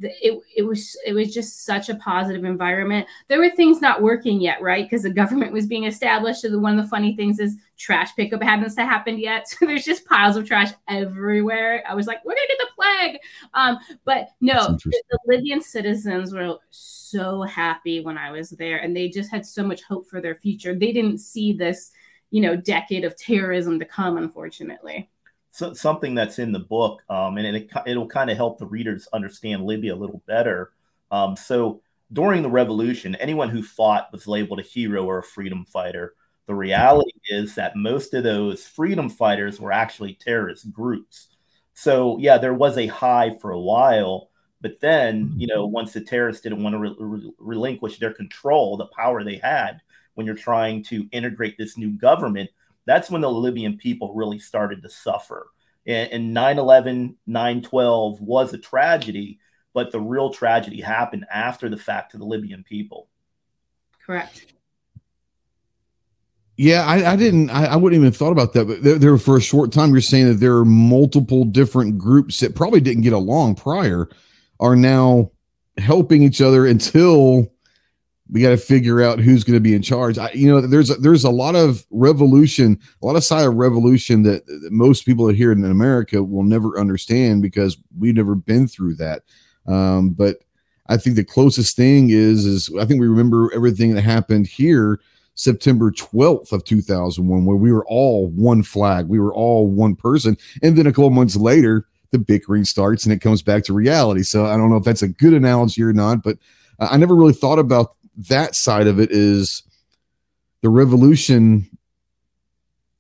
[0.04, 3.08] it, it was it was just such a positive environment.
[3.28, 4.86] There were things not working yet, right?
[4.86, 6.42] Because the government was being established.
[6.42, 9.48] So one of the funny things is trash pickup hadn't happened yet.
[9.62, 11.84] So there's just piles of trash everywhere.
[11.88, 13.20] I was like, we're gonna get the plague.
[13.54, 18.96] Um, but no, the, the Libyan citizens were so happy when I was there, and
[18.96, 20.74] they just had so much hope for their future.
[20.74, 21.92] They didn't see this
[22.32, 25.10] you know decade of terrorism to come unfortunately.
[25.52, 29.08] So, something that's in the book um, and it, it'll kind of help the readers
[29.14, 30.72] understand libya a little better.
[31.12, 31.82] Um, so
[32.14, 36.16] during the revolution anyone who fought was labeled a hero or a freedom fighter.
[36.48, 41.28] The reality is that most of those freedom fighters were actually terrorist groups.
[41.74, 44.30] So yeah there was a high for a while
[44.62, 48.86] but then you know once the terrorists didn't want to re- relinquish their control the
[48.88, 49.82] power they had
[50.16, 52.50] when you're trying to integrate this new government,
[52.86, 55.48] that's when the Libyan people really started to suffer.
[55.88, 59.40] And, 9 11, 9 12 was a tragedy,
[59.74, 63.08] but the real tragedy happened after the fact to the Libyan people.
[64.06, 64.54] Correct.
[66.58, 67.50] Yeah, I, I didn't.
[67.50, 68.68] I, I, wouldn't even thought about that.
[68.68, 72.40] But there, there, for a short time, you're saying that there are multiple different groups
[72.42, 74.08] that probably didn't get along prior,
[74.60, 75.32] are now
[75.80, 77.52] helping each other until
[78.32, 80.18] we got to figure out who's going to be in charge.
[80.18, 83.56] I, you know, there's a, there's a lot of revolution, a lot of side of
[83.56, 88.68] revolution that, that most people here in America will never understand because we've never been
[88.68, 89.24] through that.
[89.68, 90.38] Um, but
[90.88, 95.00] I think the closest thing is is I think we remember everything that happened here
[95.36, 100.38] September 12th of 2001 where we were all one flag, we were all one person,
[100.64, 104.24] and then a couple months later the bickering starts and it comes back to reality.
[104.24, 106.38] So I don't know if that's a good analogy or not, but
[106.80, 107.96] I never really thought about
[108.30, 109.64] that side of it is
[110.62, 111.68] the revolution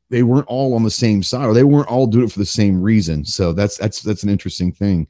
[0.09, 2.45] they weren't all on the same side or they weren't all doing it for the
[2.45, 5.07] same reason so that's that's that's an interesting thing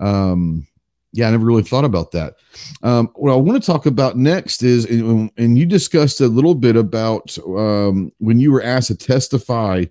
[0.00, 0.66] um
[1.12, 2.34] yeah i never really thought about that
[2.82, 6.76] um what i want to talk about next is and you discussed a little bit
[6.76, 9.84] about um when you were asked to testify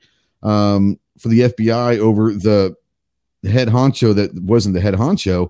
[0.44, 2.76] um for the FBI over the,
[3.42, 5.50] the head honcho that wasn't the head honcho.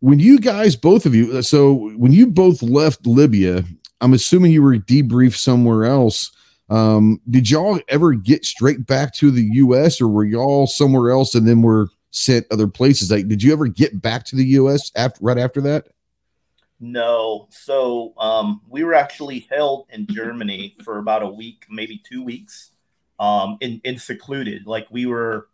[0.00, 3.64] When you guys, both of you, so when you both left Libya,
[4.00, 6.30] I'm assuming you were debriefed somewhere else.
[6.68, 10.00] Um, did y'all ever get straight back to the U.S.
[10.00, 13.10] or were y'all somewhere else and then were sent other places?
[13.10, 14.90] Like, did you ever get back to the U.S.
[14.96, 15.86] after right after that?
[16.80, 17.48] No.
[17.50, 22.70] So um, we were actually held in Germany for about a week, maybe two weeks,
[23.18, 24.66] um, in, in secluded.
[24.66, 25.48] Like we were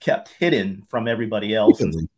[0.00, 1.80] kept hidden from everybody else.
[1.80, 2.08] And,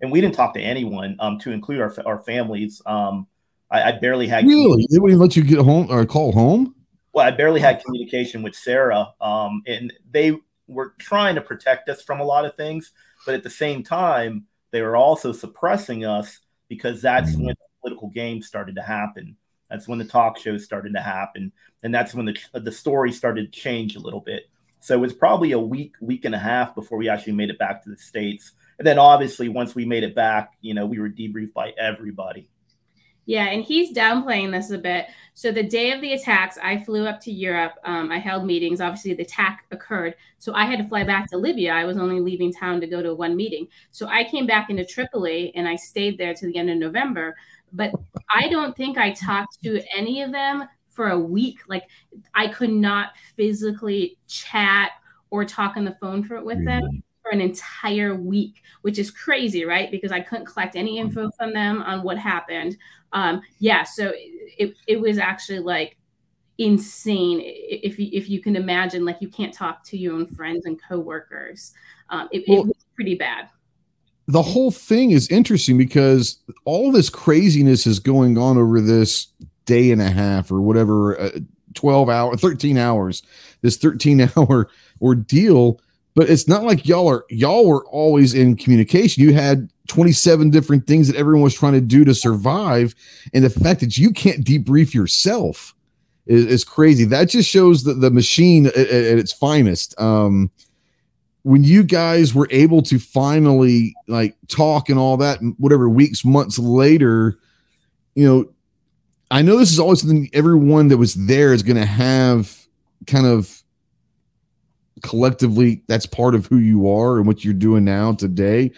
[0.00, 2.82] and we didn't talk to anyone um, to include our, our families.
[2.86, 3.26] Um,
[3.70, 4.46] I, I barely had.
[4.46, 4.86] Really?
[4.90, 6.74] They wouldn't let you get home or call home?
[7.12, 9.12] Well, I barely had communication with Sarah.
[9.20, 10.36] Um, and they
[10.66, 12.92] were trying to protect us from a lot of things.
[13.26, 16.38] But at the same time, they were also suppressing us
[16.68, 17.46] because that's mm-hmm.
[17.46, 19.36] when political games started to happen.
[19.68, 21.52] That's when the talk shows started to happen,
[21.84, 24.50] and that's when the the story started to change a little bit.
[24.80, 27.58] So it was probably a week, week and a half before we actually made it
[27.58, 28.52] back to the states.
[28.80, 32.48] And then obviously, once we made it back, you know, we were debriefed by everybody.
[33.26, 35.06] Yeah, and he's downplaying this a bit.
[35.34, 37.74] So the day of the attacks, I flew up to Europe.
[37.84, 38.80] Um, I held meetings.
[38.80, 41.72] Obviously, the attack occurred, so I had to fly back to Libya.
[41.72, 43.68] I was only leaving town to go to one meeting.
[43.92, 47.36] So I came back into Tripoli and I stayed there to the end of November
[47.72, 47.92] but
[48.32, 51.60] I don't think I talked to any of them for a week.
[51.68, 51.84] Like
[52.34, 54.92] I could not physically chat
[55.30, 59.64] or talk on the phone for with them for an entire week, which is crazy,
[59.64, 59.90] right?
[59.90, 62.76] Because I couldn't collect any info from them on what happened.
[63.12, 65.96] Um, yeah, so it, it was actually like
[66.58, 70.66] insane if you, if you can imagine like you can't talk to your own friends
[70.66, 71.72] and coworkers.
[72.10, 73.48] Um, it, well, it was pretty bad
[74.26, 79.26] the whole thing is interesting because all this craziness is going on over this
[79.64, 81.30] day and a half or whatever uh,
[81.74, 83.22] 12 hour 13 hours
[83.62, 84.68] this 13 hour
[85.02, 85.80] ordeal
[86.14, 89.22] but it's not like y'all are y'all were always in communication.
[89.22, 92.94] You had 27 different things that everyone was trying to do to survive.
[93.34, 95.74] And the fact that you can't debrief yourself
[96.26, 97.04] is, is crazy.
[97.04, 99.98] That just shows the, the machine at, at its finest.
[100.00, 100.50] Um
[101.42, 106.58] when you guys were able to finally like talk and all that whatever weeks months
[106.58, 107.38] later
[108.14, 108.48] you know
[109.30, 112.58] i know this is always something everyone that was there is going to have
[113.06, 113.59] kind of
[115.02, 118.70] collectively that's part of who you are and what you're doing now today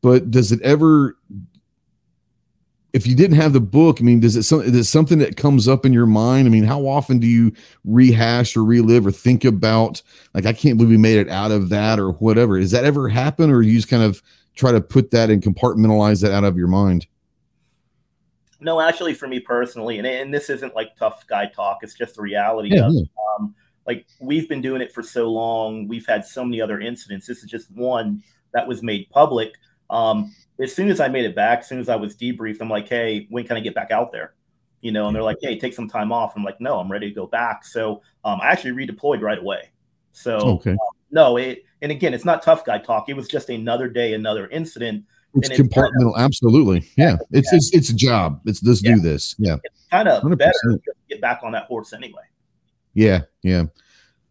[0.00, 1.16] but does it ever
[2.92, 5.36] if you didn't have the book, I mean, does it some is it something that
[5.36, 6.48] comes up in your mind?
[6.48, 7.52] I mean, how often do you
[7.84, 10.02] rehash or relive or think about
[10.34, 12.58] like I can't believe we made it out of that or whatever?
[12.58, 14.22] Does that ever happen, or you just kind of
[14.54, 17.06] try to put that and compartmentalize that out of your mind?
[18.60, 21.78] No, actually, for me personally, and, and this isn't like tough guy talk.
[21.82, 23.02] It's just the reality yeah, of yeah.
[23.38, 23.54] Um,
[23.88, 25.88] like we've been doing it for so long.
[25.88, 27.26] We've had so many other incidents.
[27.26, 28.22] This is just one
[28.52, 29.54] that was made public.
[29.88, 32.68] Um, as soon as I made it back, as soon as I was debriefed, I'm
[32.68, 34.34] like, hey, when can I get back out there?
[34.82, 36.34] You know, and they're like, hey, take some time off.
[36.36, 37.64] I'm like, no, I'm ready to go back.
[37.64, 39.70] So um, I actually redeployed right away.
[40.12, 40.72] So okay.
[40.72, 40.78] Um,
[41.10, 43.08] no, it and again, it's not tough guy talk.
[43.08, 45.04] It was just another day, another incident.
[45.34, 46.86] It's compartmental, kind of, absolutely.
[46.96, 47.56] Yeah, it's yeah.
[47.56, 48.42] it's it's a job.
[48.44, 48.96] It's let's yeah.
[48.96, 49.34] do this.
[49.38, 50.38] Yeah, it's kind of 100%.
[50.38, 52.22] better to get back on that horse anyway.
[52.98, 53.64] Yeah, yeah.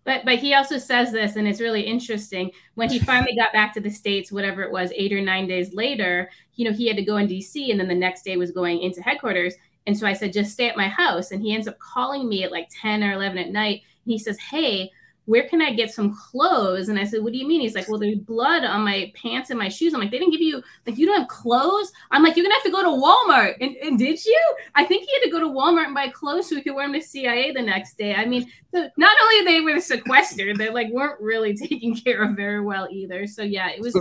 [0.03, 2.51] But but he also says this, and it's really interesting.
[2.75, 5.73] When he finally got back to the states, whatever it was, eight or nine days
[5.73, 7.71] later, you know, he had to go in D.C.
[7.71, 9.53] and then the next day was going into headquarters.
[9.85, 11.31] And so I said, just stay at my house.
[11.31, 13.83] And he ends up calling me at like ten or eleven at night.
[14.05, 14.91] And he says, Hey,
[15.27, 16.87] where can I get some clothes?
[16.87, 17.59] And I said, what do you mean?
[17.59, 19.93] He's like, well, there's blood on my pants and my shoes.
[19.93, 21.91] I'm like, they didn't give you, like, you don't have clothes?
[22.11, 23.55] I'm like, you're going to have to go to Walmart.
[23.59, 24.55] And, and did you?
[24.75, 26.87] I think he had to go to Walmart and buy clothes so he could wear
[26.87, 28.15] them to CIA the next day.
[28.15, 32.37] I mean, so not only they were sequestered, they like weren't really taken care of
[32.37, 33.27] very well either.
[33.27, 33.99] So yeah, it was,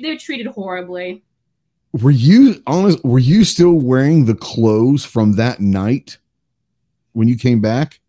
[0.00, 1.22] they're treated horribly.
[1.92, 3.04] Were you honest?
[3.04, 6.16] Were you still wearing the clothes from that night
[7.12, 7.99] when you came back?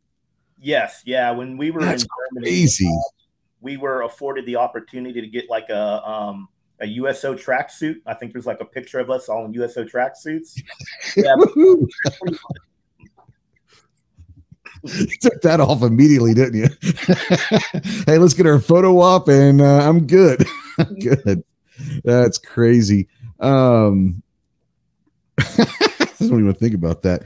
[0.61, 1.31] Yes, yeah.
[1.31, 2.87] When we were That's in Germany, crazy.
[2.87, 3.01] Uh,
[3.61, 6.47] we were afforded the opportunity to get like a um,
[6.79, 7.95] a USO tracksuit.
[8.05, 10.61] I think there's like a picture of us all in USO tracksuits.
[11.15, 11.35] Yeah.
[15.19, 16.67] took that off immediately, didn't you?
[18.05, 20.43] hey, let's get our photo up, and uh, I'm good.
[20.79, 21.43] I'm good.
[22.03, 23.07] That's crazy.
[23.39, 24.23] Um,
[25.37, 25.65] I
[26.19, 27.23] don't even think about that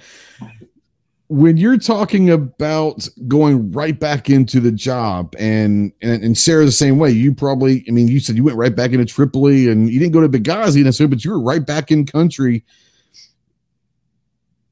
[1.27, 6.71] when you're talking about going right back into the job and, and and Sarah the
[6.71, 9.89] same way, you probably I mean you said you went right back into Tripoli and
[9.89, 12.63] you didn't go to Benghazi necessarily, but you were right back in country.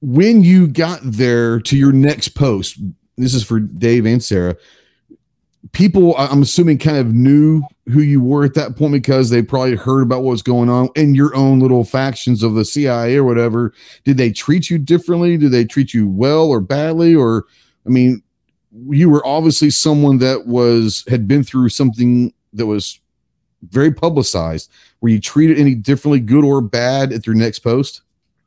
[0.01, 2.77] When you got there to your next post,
[3.17, 4.55] this is for Dave and Sarah.
[5.71, 9.75] people i'm assuming kind of knew who you were at that point because they probably
[9.75, 13.23] heard about what was going on in your own little factions of the cia or
[13.23, 13.73] whatever.
[14.05, 15.38] Did they treat you differently?
[15.38, 17.13] Did they treat you well or badly?
[17.13, 17.45] Or
[17.86, 18.23] i mean
[18.89, 22.99] you were obviously someone that was had been through something that was
[23.69, 24.71] very publicized.
[25.01, 28.01] Were you treated any differently good or bad at your next post?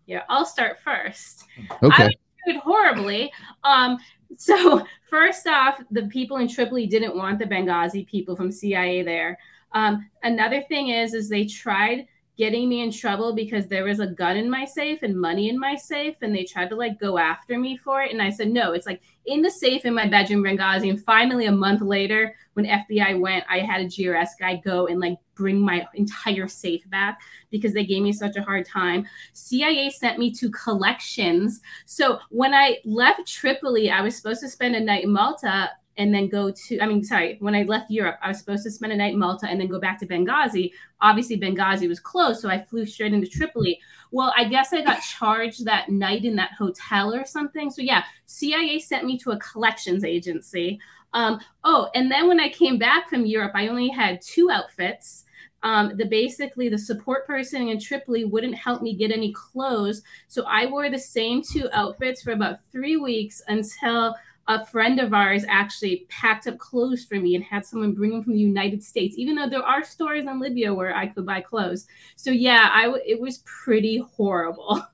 [0.07, 1.45] Yeah i'll start first.
[1.83, 2.05] Okay.
[2.05, 3.33] I was treated horribly.
[3.65, 3.99] Um
[4.37, 9.39] so first off, the people in Tripoli didn't want the Benghazi people from CIA there.
[9.73, 12.07] Um, another thing is, is they tried
[12.37, 15.59] getting me in trouble because there was a gun in my safe and money in
[15.59, 18.13] my safe, and they tried to like go after me for it.
[18.13, 20.91] And I said, no, it's like in the safe in my bedroom, Benghazi.
[20.91, 25.01] And finally, a month later, when FBI went, I had a GRS guy go and
[25.01, 27.21] like bring my entire safe back
[27.51, 29.07] because they gave me such a hard time.
[29.33, 31.61] CIA sent me to collections.
[31.85, 36.15] So when I left Tripoli, I was supposed to spend a night in Malta and
[36.15, 38.93] then go to i mean sorry when i left europe i was supposed to spend
[38.93, 40.73] a night in malta and then go back to benghazi.
[41.01, 43.79] Obviously benghazi was closed so i flew straight into tripoli.
[44.11, 47.71] Well i guess i got charged that night in that hotel or something.
[47.71, 50.79] So yeah cia sent me to a collections agency.
[51.13, 55.25] Um, oh and then when i came back from europe i only had two outfits.
[55.63, 60.03] Um, the basically the support person in Tripoli wouldn't help me get any clothes.
[60.29, 64.15] So I wore the same two outfits for about three weeks until
[64.49, 68.23] a friend of ours actually packed up clothes for me and had someone bring them
[68.23, 71.41] from the United States, even though there are stores in Libya where I could buy
[71.41, 71.87] clothes.
[72.15, 74.83] So yeah, I w- it was pretty horrible.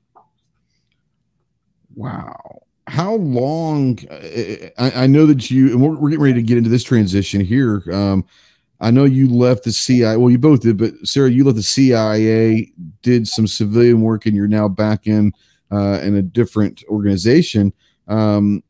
[1.94, 2.62] Wow.
[2.86, 3.98] How long?
[4.11, 6.82] Uh, I, I, know that you, and we're, we're, getting ready to get into this
[6.82, 7.82] transition here.
[7.92, 8.24] Um,
[8.80, 10.16] I know you left the CIA.
[10.16, 12.72] Well, you both did, but Sarah, you left the CIA,
[13.03, 15.32] did some civilian work, and you're now back in
[15.70, 17.72] uh, in a different organization.
[18.09, 18.62] Um,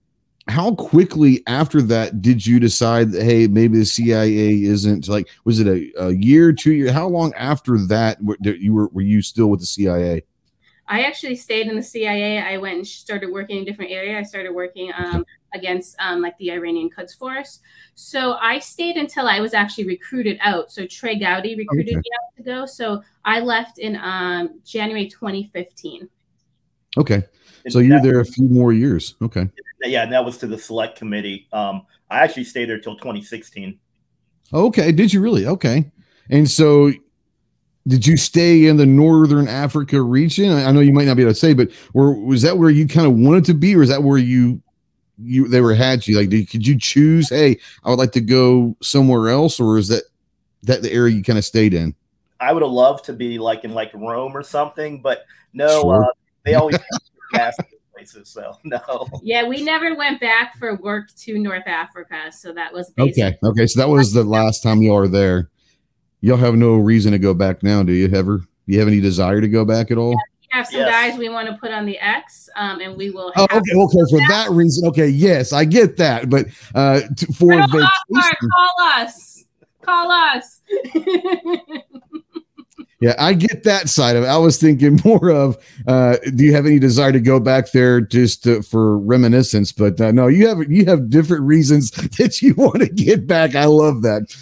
[0.53, 5.59] how quickly after that did you decide that hey maybe the cia isn't like was
[5.59, 9.23] it a, a year two year how long after that were, you were were you
[9.23, 10.23] still with the cia
[10.89, 14.19] i actually stayed in the cia i went and started working in a different area.
[14.19, 15.25] I started working um,
[15.55, 17.61] against um, like the iranian quds force.
[17.95, 20.71] So i stayed until i was actually recruited out.
[20.71, 22.03] So trey gowdy recruited okay.
[22.05, 22.67] me out to go.
[22.67, 26.11] So i left in um, january 2015
[26.97, 27.23] okay
[27.69, 29.49] so you're there a few more years okay
[29.91, 31.49] yeah, and that was to the select committee.
[31.53, 33.79] Um, I actually stayed there till 2016.
[34.53, 35.47] Okay, did you really?
[35.47, 35.91] Okay,
[36.31, 36.93] and so
[37.87, 40.53] did you stay in the northern Africa region?
[40.53, 42.87] I know you might not be able to say, but or was that where you
[42.87, 44.63] kind of wanted to be, or is that where you
[45.19, 46.29] you they were had you like?
[46.29, 47.31] Did, could you choose?
[47.31, 50.05] Hey, I would like to go somewhere else, or is that
[50.65, 51.95] that the area you kind of stayed in?
[52.41, 55.25] I would have loved to be like in like Rome or something, but
[55.55, 56.05] no, sure.
[56.05, 56.09] uh,
[56.45, 56.79] they always
[57.33, 57.57] pass
[57.93, 58.29] places.
[58.29, 59.09] So no.
[59.23, 63.37] Yeah, we never went back for work to North Africa, so that was okay.
[63.43, 65.51] Okay, so that was the last time you were there.
[66.21, 68.09] Y'all have no reason to go back now, do you?
[68.15, 68.39] Ever?
[68.39, 70.13] Do you have any desire to go back at all?
[70.13, 70.91] Yeah, have some yes.
[70.91, 73.33] guys we want to put on the X, um, and we will.
[73.37, 74.11] Oh, okay, okay.
[74.11, 79.45] For that reason, okay, yes, I get that, but uh, to, for vacation, call us,
[79.81, 80.61] call us.
[83.03, 84.29] Yeah, I get that side of it.
[84.29, 88.01] I was thinking more of, uh, do you have any desire to go back there
[88.01, 89.73] just to, for reminiscence?
[89.73, 93.57] But uh, no, you have you have different reasons that you want to get back.
[93.57, 94.33] I love that.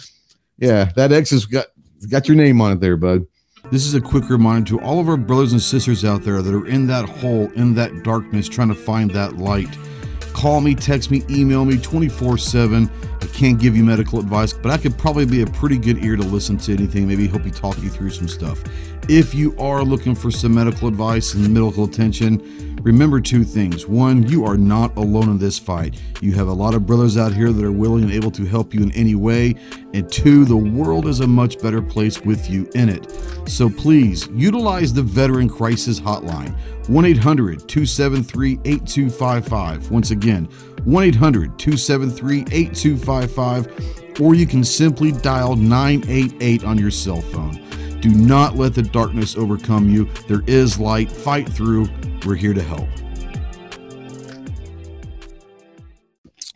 [0.59, 1.67] Yeah, that X has got
[2.11, 3.25] got your name on it there, bud.
[3.71, 6.53] This is a quick reminder to all of our brothers and sisters out there that
[6.53, 9.75] are in that hole, in that darkness, trying to find that light.
[10.33, 12.89] Call me, text me, email me 24 7
[13.21, 16.15] I can't give you medical advice, but I could probably be a pretty good ear
[16.15, 18.63] to listen to anything, maybe help you talk you through some stuff.
[19.07, 23.87] If you are looking for some medical advice and medical attention, remember two things.
[23.87, 25.99] One, you are not alone in this fight.
[26.21, 28.73] You have a lot of brothers out here that are willing and able to help
[28.73, 29.55] you in any way.
[29.93, 33.11] And two, the world is a much better place with you in it.
[33.47, 36.57] So please utilize the Veteran Crisis Hotline
[36.87, 39.91] 1 800 273 8255.
[39.91, 40.45] Once again,
[40.85, 47.61] 1 800 273 8255, or you can simply dial 988 on your cell phone.
[48.01, 50.05] Do not let the darkness overcome you.
[50.27, 51.11] There is light.
[51.11, 51.87] Fight through.
[52.25, 52.87] We're here to help.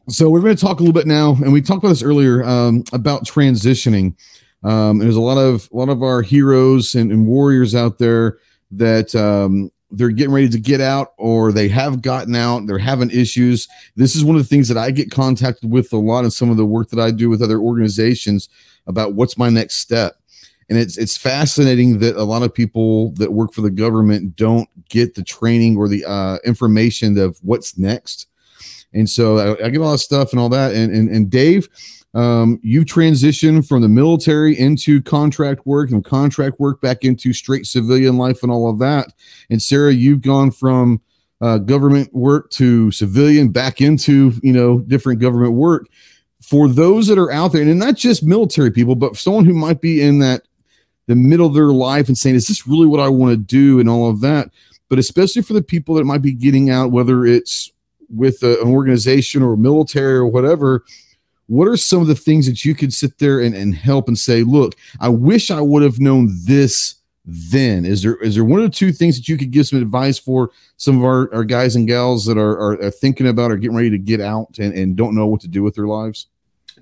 [0.10, 2.44] So we're going to talk a little bit now, and we talked about this earlier
[2.44, 4.16] um, about transitioning.
[4.64, 8.40] Um, there's a lot of a lot of our heroes and, and warriors out there
[8.72, 13.12] that um, they're getting ready to get out or they have gotten out they're having
[13.12, 16.32] issues this is one of the things that i get contacted with a lot in
[16.32, 18.50] some of the work that i do with other organizations
[18.88, 20.18] about what's my next step
[20.70, 24.70] and it's it's fascinating that a lot of people that work for the government don't
[24.90, 28.28] get the training or the uh, information of what's next
[28.94, 31.68] and so I, I, get all that stuff and all that and and, and dave
[32.16, 37.66] Um, you've transitioned from the military into contract work and contract work back into straight
[37.66, 39.12] civilian life and all of that.
[39.50, 41.02] And Sarah, you've gone from
[41.42, 45.88] uh, government work to civilian back into you know different government work.
[46.42, 49.82] For those that are out there, and not just military people, but someone who might
[49.82, 50.44] be in that
[51.08, 53.80] the middle of their life and saying, "Is this really what I want to do?"
[53.80, 54.50] and all of that.
[54.90, 57.72] But especially for the people that might be getting out, whether it's
[58.10, 60.84] with a, an organization or military or whatever,
[61.48, 64.18] what are some of the things that you could sit there and, and help and
[64.18, 66.96] say, look, I wish I would have known this
[67.26, 67.86] then?
[67.86, 70.52] Is there is there one or two things that you could give some advice for
[70.78, 73.78] some of our, our guys and gals that are, are, are thinking about or getting
[73.78, 76.28] ready to get out and, and don't know what to do with their lives?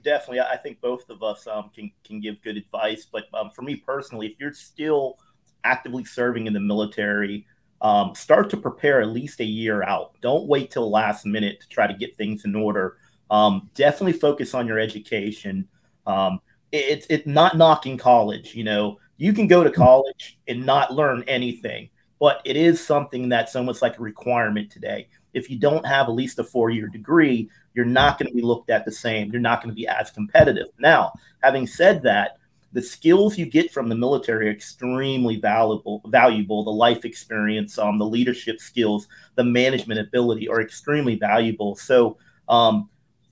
[0.03, 0.41] Definitely.
[0.41, 3.07] I think both of us um, can, can give good advice.
[3.11, 5.17] But um, for me personally, if you're still
[5.63, 7.47] actively serving in the military,
[7.81, 10.13] um, start to prepare at least a year out.
[10.21, 12.97] Don't wait till last minute to try to get things in order.
[13.29, 15.67] Um, definitely focus on your education.
[16.05, 16.39] Um,
[16.71, 18.55] it's it, it, not knocking college.
[18.55, 21.89] You know, you can go to college and not learn anything,
[22.19, 25.07] but it is something that's almost like a requirement today.
[25.33, 28.41] If you don't have at least a four year degree, you're not going to be
[28.41, 29.31] looked at the same.
[29.31, 30.67] You're not going to be as competitive.
[30.79, 32.37] Now, having said that,
[32.73, 37.99] the skills you get from the military are extremely valuable valuable the life experience um,
[37.99, 42.17] the leadership skills the management ability are extremely valuable so
[42.49, 42.89] um,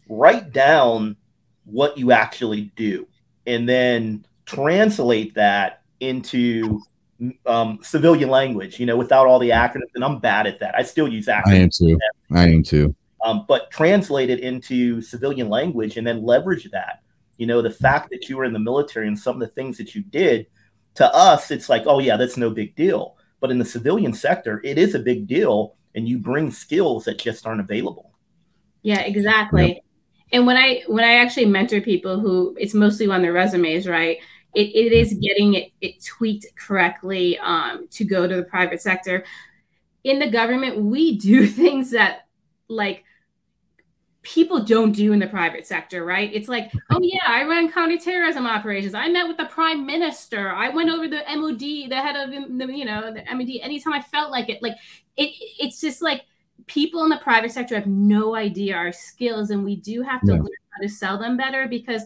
[0.08, 1.16] write down
[1.66, 3.08] what you actually do
[3.48, 6.82] and then translate that into
[7.46, 10.82] um, civilian language you know without all the acronyms and i'm bad at that i
[10.82, 12.00] still use acronyms i am too
[12.32, 17.02] i am too um, but translate it into civilian language and then leverage that
[17.42, 19.76] you know, the fact that you were in the military and some of the things
[19.80, 20.46] that you did
[20.94, 23.18] to us, it's like, oh, yeah, that's no big deal.
[23.40, 25.76] But in the civilian sector, it is a big deal.
[25.96, 28.12] And you bring skills that just aren't available.
[28.84, 29.70] Yeah, exactly.
[29.70, 29.78] Yep.
[30.34, 34.20] And when I when I actually mentor people who it's mostly on their resumes, right?
[34.54, 39.24] It, it is getting it, it tweaked correctly um, to go to the private sector.
[40.04, 42.28] In the government, we do things that
[42.68, 43.04] like
[44.24, 46.30] people don't do in the private sector, right?
[46.34, 48.94] It's like, oh yeah, I ran counterterrorism operations.
[48.94, 50.52] I met with the prime minister.
[50.52, 54.02] I went over the MOD, the head of the, you know, the MOD anytime I
[54.02, 54.62] felt like it.
[54.62, 54.76] Like
[55.18, 56.24] it, it's just like
[56.68, 60.34] people in the private sector have no idea our skills, and we do have to
[60.34, 60.38] yeah.
[60.38, 62.04] learn how to sell them better because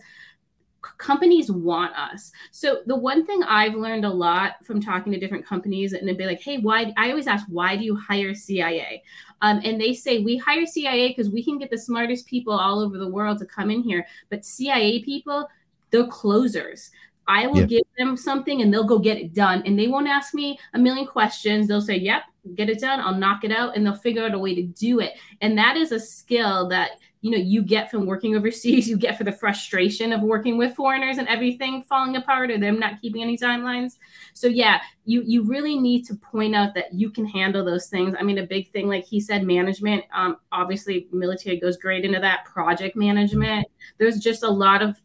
[0.97, 2.31] companies want us.
[2.51, 6.17] So the one thing I've learned a lot from talking to different companies and they'd
[6.17, 9.03] be like, hey, why I always ask, why do you hire CIA?
[9.41, 12.79] Um, and they say we hire CIA because we can get the smartest people all
[12.79, 14.05] over the world to come in here.
[14.29, 15.47] But CIA people,
[15.91, 16.91] they're closers.
[17.27, 17.65] I will yeah.
[17.65, 19.63] give them something and they'll go get it done.
[19.65, 21.67] And they won't ask me a million questions.
[21.67, 22.23] They'll say, Yep,
[22.55, 22.99] get it done.
[22.99, 23.75] I'll knock it out.
[23.75, 25.13] And they'll figure out a way to do it.
[25.41, 26.91] And that is a skill that
[27.25, 30.75] you know you get from working overseas you get for the frustration of working with
[30.75, 33.93] foreigners and everything falling apart or them not keeping any timelines.
[34.35, 38.13] So yeah you you really need to point out that you can handle those things.
[38.19, 42.19] I mean a big thing like he said management um, obviously military goes great into
[42.19, 43.67] that project management.
[43.97, 44.95] There's just a lot of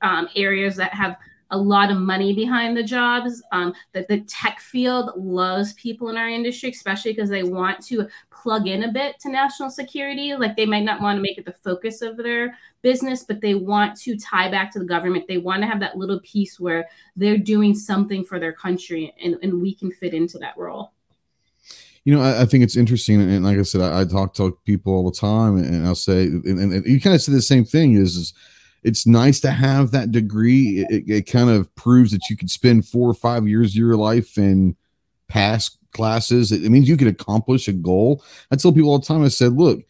[0.00, 1.16] um, areas that have
[1.50, 3.42] a lot of money behind the jobs.
[3.52, 8.08] Um, that the tech field loves people in our industry, especially because they want to
[8.30, 10.34] plug in a bit to national security.
[10.34, 13.54] Like they might not want to make it the focus of their business, but they
[13.54, 15.26] want to tie back to the government.
[15.26, 19.36] They want to have that little piece where they're doing something for their country and,
[19.42, 20.92] and we can fit into that role.
[22.04, 23.20] You know, I, I think it's interesting.
[23.20, 26.24] And like I said, I, I, talk to people all the time and I'll say,
[26.24, 28.34] and, and you kind of say the same thing is, is
[28.84, 30.84] it's nice to have that degree.
[30.88, 33.96] It, it, kind of proves that you could spend four or five years of your
[33.96, 34.76] life in
[35.26, 36.52] past classes.
[36.52, 38.22] It, means you can accomplish a goal.
[38.50, 39.80] I tell people all the time, I said, look,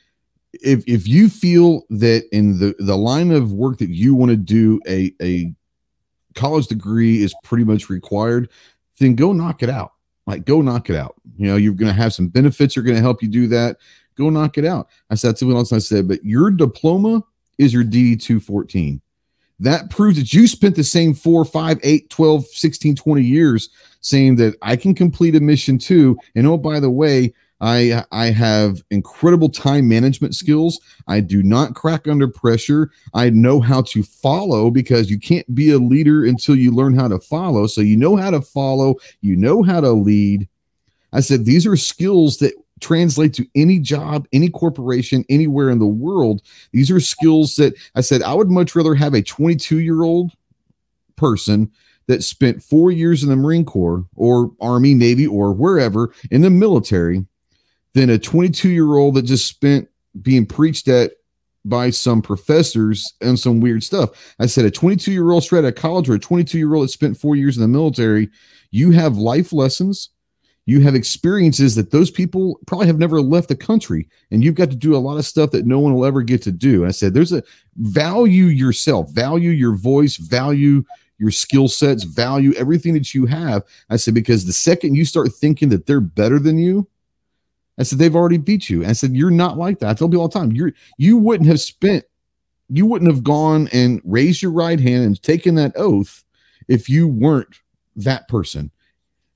[0.52, 4.36] if if you feel that in the the line of work that you want to
[4.36, 5.52] do a a
[6.36, 8.48] college degree is pretty much required,
[9.00, 9.94] then go knock it out.
[10.28, 11.16] Like go knock it out.
[11.36, 12.76] You know, you're going to have some benefits.
[12.76, 13.78] Are going to help you do that.
[14.16, 14.88] Go knock it out.
[15.10, 15.72] I said something else.
[15.72, 17.24] I said, but your diploma
[17.58, 19.00] is your DD 214
[19.60, 23.68] that proves that you spent the same four, five, eight, 12, 16, 20 years
[24.00, 26.18] saying that I can complete a mission too.
[26.34, 30.80] And oh, by the way, I I have incredible time management skills.
[31.06, 32.90] I do not crack under pressure.
[33.14, 37.08] I know how to follow because you can't be a leader until you learn how
[37.08, 37.66] to follow.
[37.66, 40.48] So you know how to follow, you know how to lead.
[41.12, 45.86] I said these are skills that translate to any job, any corporation, anywhere in the
[45.86, 46.42] world.
[46.72, 50.32] These are skills that I said I would much rather have a 22 year old
[51.16, 51.70] person
[52.06, 56.50] that spent four years in the Marine Corps or Army, Navy, or wherever in the
[56.50, 57.24] military
[57.94, 59.88] than a 22 year old that just spent
[60.20, 61.12] being preached at
[61.64, 64.34] by some professors and some weird stuff.
[64.38, 66.84] I said a 22 year old straight out of college or a 22 year old
[66.84, 68.28] that spent four years in the military,
[68.70, 70.10] you have life lessons,
[70.66, 74.70] you have experiences that those people probably have never left the country, and you've got
[74.70, 76.82] to do a lot of stuff that no one will ever get to do.
[76.82, 77.42] And I said, there's a
[77.76, 80.82] value yourself, value your voice, value
[81.18, 83.62] your skill sets, value everything that you have.
[83.90, 86.88] I said, because the second you start thinking that they're better than you,
[87.78, 88.82] I said they've already beat you.
[88.82, 89.90] And I said you're not like that.
[89.90, 92.04] I tell people all the time, you're you wouldn't have spent,
[92.68, 96.24] you wouldn't have gone and raised your right hand and taken that oath
[96.68, 97.60] if you weren't
[97.96, 98.70] that person.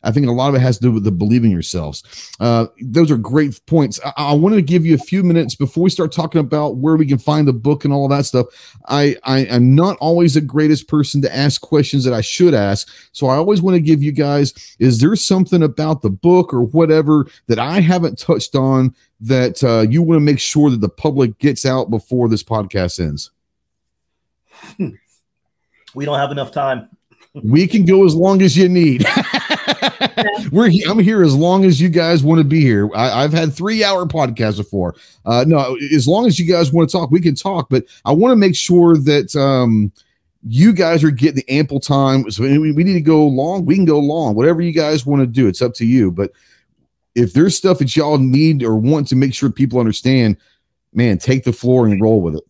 [0.02, 2.02] I think a lot of it has to do with the believing yourselves.
[2.38, 3.98] Uh, those are great points.
[4.04, 6.96] I, I wanted to give you a few minutes before we start talking about where
[6.96, 8.46] we can find the book and all that stuff.
[8.86, 12.88] I, I am not always the greatest person to ask questions that I should ask,
[13.12, 16.62] so I always want to give you guys: Is there something about the book or
[16.62, 20.88] whatever that I haven't touched on that uh, you want to make sure that the
[20.88, 23.30] public gets out before this podcast ends?
[25.94, 26.88] We don't have enough time.
[27.42, 29.06] We can go as long as you need.
[30.52, 32.90] We're I'm here as long as you guys want to be here.
[32.94, 34.94] I, have had three hour podcasts before.
[35.24, 37.68] Uh, no, as long as you guys want to talk, we can talk.
[37.68, 39.92] But I want to make sure that um,
[40.46, 42.30] you guys are getting the ample time.
[42.30, 43.64] So we, we need to go long.
[43.64, 44.34] We can go long.
[44.34, 46.10] Whatever you guys want to do, it's up to you.
[46.10, 46.32] But
[47.14, 50.36] if there's stuff that y'all need or want to make sure people understand,
[50.92, 52.44] man, take the floor and roll with it.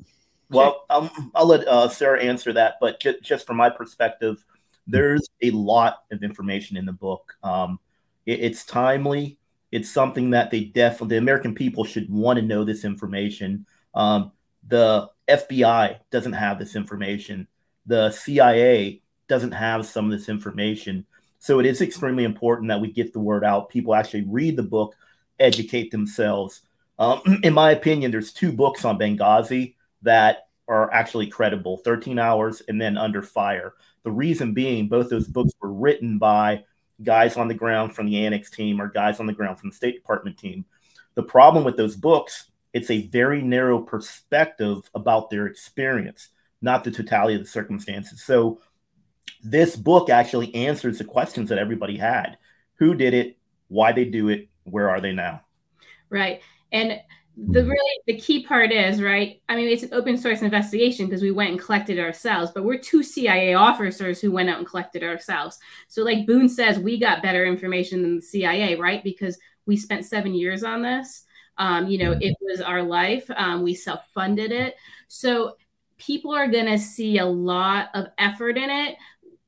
[0.51, 4.45] Well, um, I'll let uh, Sarah answer that, but just, just from my perspective,
[4.89, 7.37] there's a lot of information in the book.
[7.43, 7.79] Um,
[8.27, 9.39] it, it's timely.
[9.71, 13.67] It's something that they definitely, the American people should want to know this information.
[13.95, 14.33] Um,
[14.67, 17.47] the FBI doesn't have this information.
[17.87, 21.07] The CIA doesn't have some of this information.
[21.39, 23.69] So it is extremely important that we get the word out.
[23.69, 24.95] People actually read the book,
[25.39, 26.63] educate themselves.
[26.99, 32.63] Um, in my opinion, there's two books on Benghazi that are actually credible 13 hours
[32.69, 33.75] and then under fire
[34.09, 36.65] the reason being, both those books were written by
[37.03, 39.77] guys on the ground from the Annex team or guys on the ground from the
[39.77, 40.65] State Department team.
[41.15, 46.31] The problem with those books, it's a very narrow perspective about their experience,
[46.63, 48.23] not the totality of the circumstances.
[48.23, 48.63] So
[49.45, 52.39] this book actually answers the questions that everybody had.
[52.79, 53.37] Who did it?
[53.69, 54.49] Why they do it?
[54.65, 55.43] Where are they now?
[56.09, 56.41] Right.
[56.73, 56.99] And
[57.47, 57.71] the mm-hmm.
[57.71, 59.41] really the key part is right?
[59.49, 62.79] I mean it's an open source investigation because we went and collected ourselves but we're
[62.79, 65.59] two cia officers who went out and collected ourselves.
[65.87, 69.05] So like boon says we got better information than the cia right?
[69.05, 71.25] Because we spent seven years on this.
[71.59, 73.31] Um, you know it was our life.
[73.37, 74.75] Um, we self-funded it.
[75.07, 75.57] So
[75.99, 78.97] people are going to see a lot of effort in it.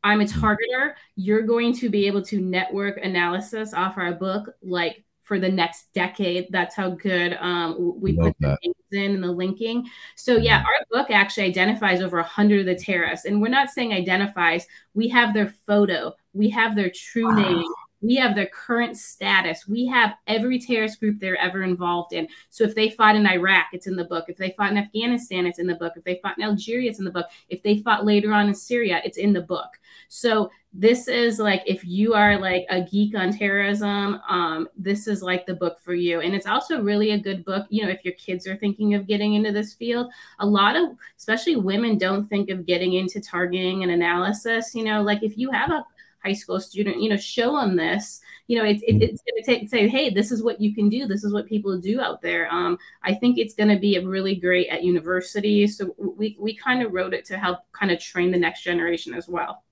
[0.02, 0.44] I'm a mm-hmm.
[0.44, 0.94] targeter.
[1.16, 5.92] You're going to be able to network analysis off our book like for the next
[5.94, 6.48] decade.
[6.50, 9.88] That's how good um, we Love put the things in and the linking.
[10.16, 10.66] So yeah, mm-hmm.
[10.66, 14.66] our book actually identifies over a hundred of the terrorists, and we're not saying identifies.
[14.94, 17.36] We have their photo, we have their true wow.
[17.36, 17.72] name,
[18.02, 19.68] we have their current status.
[19.68, 22.28] We have every terrorist group they're ever involved in.
[22.48, 24.26] So if they fought in Iraq, it's in the book.
[24.28, 25.92] If they fought in Afghanistan, it's in the book.
[25.96, 27.26] If they fought in Algeria, it's in the book.
[27.48, 29.78] If they fought later on in Syria, it's in the book.
[30.08, 35.20] So this is like if you are like a geek on terrorism, um, this is
[35.22, 36.20] like the book for you.
[36.20, 37.66] And it's also really a good book.
[37.70, 40.90] You know, if your kids are thinking of getting into this field, a lot of
[41.18, 44.74] especially women don't think of getting into targeting and analysis.
[44.74, 45.84] You know, like if you have a
[46.22, 48.20] high school student, you know, show them this.
[48.46, 49.02] You know, it, it, mm-hmm.
[49.02, 51.06] it's going to take say, hey, this is what you can do.
[51.06, 52.52] This is what people do out there.
[52.52, 55.66] Um, I think it's going to be a really great at university.
[55.66, 59.14] So we we kind of wrote it to help kind of train the next generation
[59.14, 59.62] as well.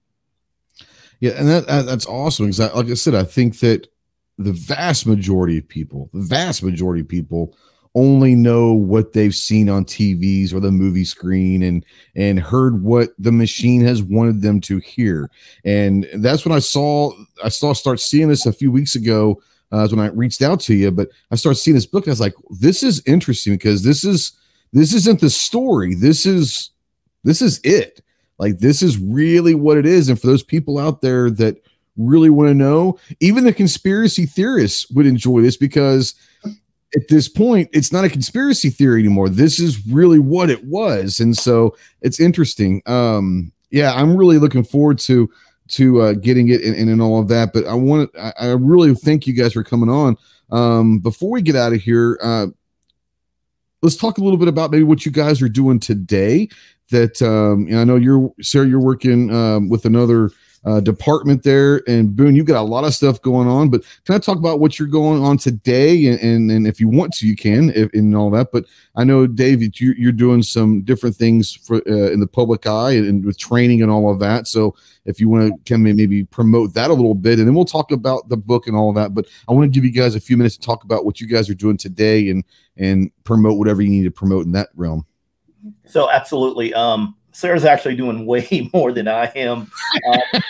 [1.21, 2.47] Yeah, and that that's awesome.
[2.47, 3.89] Because, like I said, I think that
[4.39, 7.57] the vast majority of people, the vast majority of people
[7.95, 11.85] only know what they've seen on TVs or the movie screen and
[12.15, 15.31] and heard what the machine has wanted them to hear.
[15.65, 17.13] And that's when I saw
[17.43, 19.41] I saw start seeing this a few weeks ago
[19.73, 20.91] uh, when I reached out to you.
[20.91, 22.07] But I started seeing this book.
[22.07, 24.33] I was like, this is interesting because this is
[24.73, 25.95] this isn't the story.
[25.95, 26.71] This is
[27.25, 28.03] this is it.
[28.39, 30.09] Like this is really what it is.
[30.09, 31.63] And for those people out there that
[31.97, 36.15] really want to know, even the conspiracy theorists would enjoy this because
[36.97, 39.29] at this point, it's not a conspiracy theory anymore.
[39.29, 42.83] This is really what it was, and so it's interesting.
[42.87, 45.31] Um, yeah, I'm really looking forward to
[45.69, 47.53] to uh, getting it and, and, all of that.
[47.53, 50.17] But I want I, I really thank you guys for coming on.
[50.51, 52.47] Um, before we get out of here, uh,
[53.83, 56.49] let's talk a little bit about maybe what you guys are doing today.
[56.91, 60.31] That um, I know you're Sarah, you're working um, with another
[60.65, 61.83] uh, department there.
[61.89, 64.61] And Boon, you've got a lot of stuff going on, but can I talk about
[64.61, 66.07] what you're going on today?
[66.07, 68.49] And, and, and if you want to, you can, if, and all that.
[68.53, 68.65] But
[68.97, 72.93] I know, Dave, you, you're doing some different things for uh, in the public eye
[72.93, 74.47] and, and, with training and all of that.
[74.49, 77.65] So if you want to in, maybe promote that a little bit, and then we'll
[77.65, 79.15] talk about the book and all of that.
[79.15, 81.27] But I want to give you guys a few minutes to talk about what you
[81.27, 82.45] guys are doing today and
[82.77, 85.07] and promote whatever you need to promote in that realm.
[85.87, 86.73] So absolutely.
[86.75, 89.71] Um, Sarah's actually doing way more than I am.
[90.11, 90.43] Um,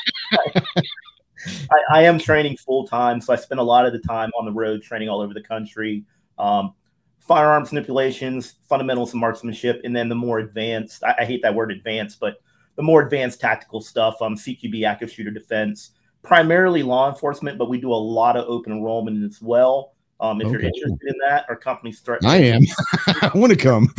[1.71, 4.47] I, I, am training full time, so I spend a lot of the time on
[4.47, 6.05] the road training all over the country.
[6.39, 6.73] Um,
[7.19, 11.05] firearms manipulations, fundamentals marksmanship, and then the more advanced.
[11.05, 12.41] I, I, hate that word advanced, but
[12.77, 14.15] the more advanced tactical stuff.
[14.23, 15.91] Um, CQB, active shooter defense,
[16.23, 19.93] primarily law enforcement, but we do a lot of open enrollment as well.
[20.21, 20.53] Um, if okay.
[20.53, 22.31] you're interested in that, our company's threatening.
[22.31, 22.63] I am.
[23.23, 23.95] I want to come.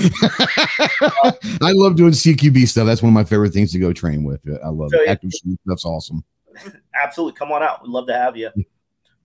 [1.62, 2.86] I love doing CQB stuff.
[2.86, 4.42] That's one of my favorite things to go train with.
[4.64, 5.08] I love so it.
[5.08, 5.32] Active
[5.66, 6.24] That's awesome.
[6.94, 7.38] Absolutely.
[7.38, 7.84] Come on out.
[7.84, 8.50] We'd love to have you.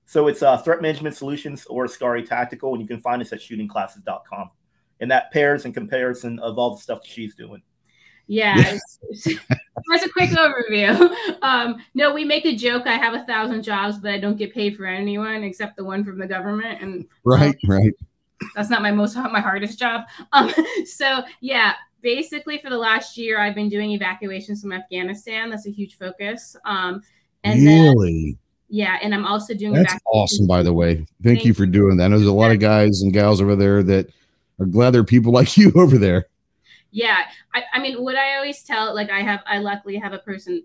[0.07, 3.41] So it's uh, Threat Management Solutions or Scary Tactical, and you can find us at
[3.41, 4.51] shootingclasses.com.
[5.01, 7.63] And that pairs and comparison of all the stuff that she's doing.
[8.27, 8.57] Yeah,
[9.11, 9.27] that's
[10.05, 11.15] a quick overview.
[11.43, 12.87] Um, no, we make a joke.
[12.87, 16.03] I have a thousand jobs, but I don't get paid for anyone except the one
[16.03, 16.81] from the government.
[16.81, 17.93] And right, um, right.
[18.57, 20.05] That's not my most my hardest job.
[20.33, 20.51] Um,
[20.87, 25.51] so yeah, basically for the last year, I've been doing evacuations from Afghanistan.
[25.51, 26.57] That's a huge focus.
[26.65, 27.03] Um,
[27.43, 28.23] and really.
[28.23, 28.39] Then,
[28.71, 29.75] yeah, and I'm also doing.
[29.75, 30.97] That's awesome, by the way.
[30.97, 32.09] Thank, Thank you for doing that.
[32.09, 34.11] There's a lot of guys and gals over there that
[34.59, 36.27] are glad there are people like you over there
[36.95, 37.23] yeah
[37.53, 40.63] I, I mean what i always tell like i have i luckily have a person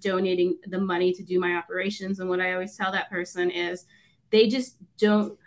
[0.00, 3.86] donating the money to do my operations and what i always tell that person is
[4.30, 5.38] they just don't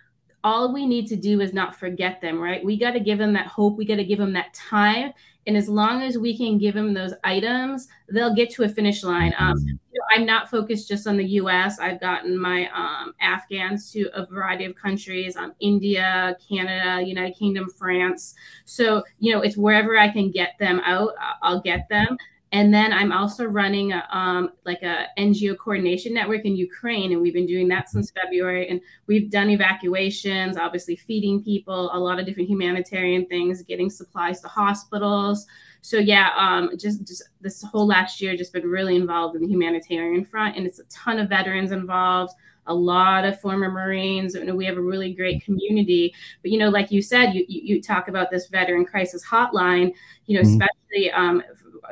[0.44, 2.66] all we need to do is not forget them right?
[2.66, 5.14] We got to give them that hope we got to give them that time
[5.48, 9.04] and as long as we can give them those items, they'll get to a finish
[9.04, 9.34] line.
[9.40, 9.68] Um, mm-hmm.
[9.68, 11.80] you know, I'm not focused just on the US.
[11.80, 17.70] I've gotten my um, Afghans to a variety of countries um, India, Canada, United Kingdom,
[17.70, 18.36] France.
[18.66, 22.18] So, you know, it's wherever I can get them out, I'll get them.
[22.54, 27.22] And then I'm also running a, um, like a NGO coordination network in Ukraine, and
[27.22, 28.68] we've been doing that since February.
[28.68, 34.42] And we've done evacuations, obviously feeding people, a lot of different humanitarian things, getting supplies
[34.42, 35.48] to hospitals.
[35.80, 39.48] So yeah, um, just just this whole last year, just been really involved in the
[39.48, 42.34] humanitarian front, and it's a ton of veterans involved
[42.68, 44.36] a lot of former Marines.
[44.36, 46.14] and we have a really great community.
[46.42, 49.94] But you know, like you said, you you, you talk about this veteran crisis hotline.
[50.26, 50.62] You know, mm-hmm.
[50.62, 51.44] especially um,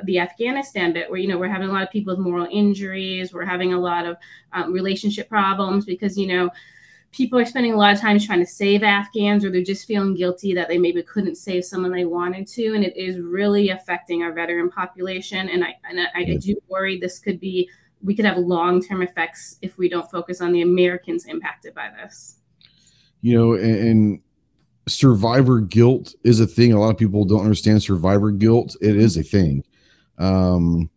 [0.06, 3.34] the Afghanistan bit, where you know we're having a lot of people with moral injuries,
[3.34, 4.18] we're having a lot of
[4.54, 6.50] um, relationship problems because you know
[7.12, 10.14] people are spending a lot of time trying to save Afghans, or they're just feeling
[10.14, 14.24] guilty that they maybe couldn't save someone they wanted to, and it is really affecting
[14.24, 15.50] our veteran population.
[15.50, 17.70] And I and I, I do worry this could be
[18.02, 21.90] we could have long term effects if we don't focus on the Americans impacted by
[22.02, 22.38] this.
[23.22, 24.22] You know, and, and
[24.88, 26.74] survivor guilt is a thing.
[26.74, 28.76] A lot of people don't understand survivor guilt.
[28.82, 29.64] It is a thing
[30.20, 30.90] um,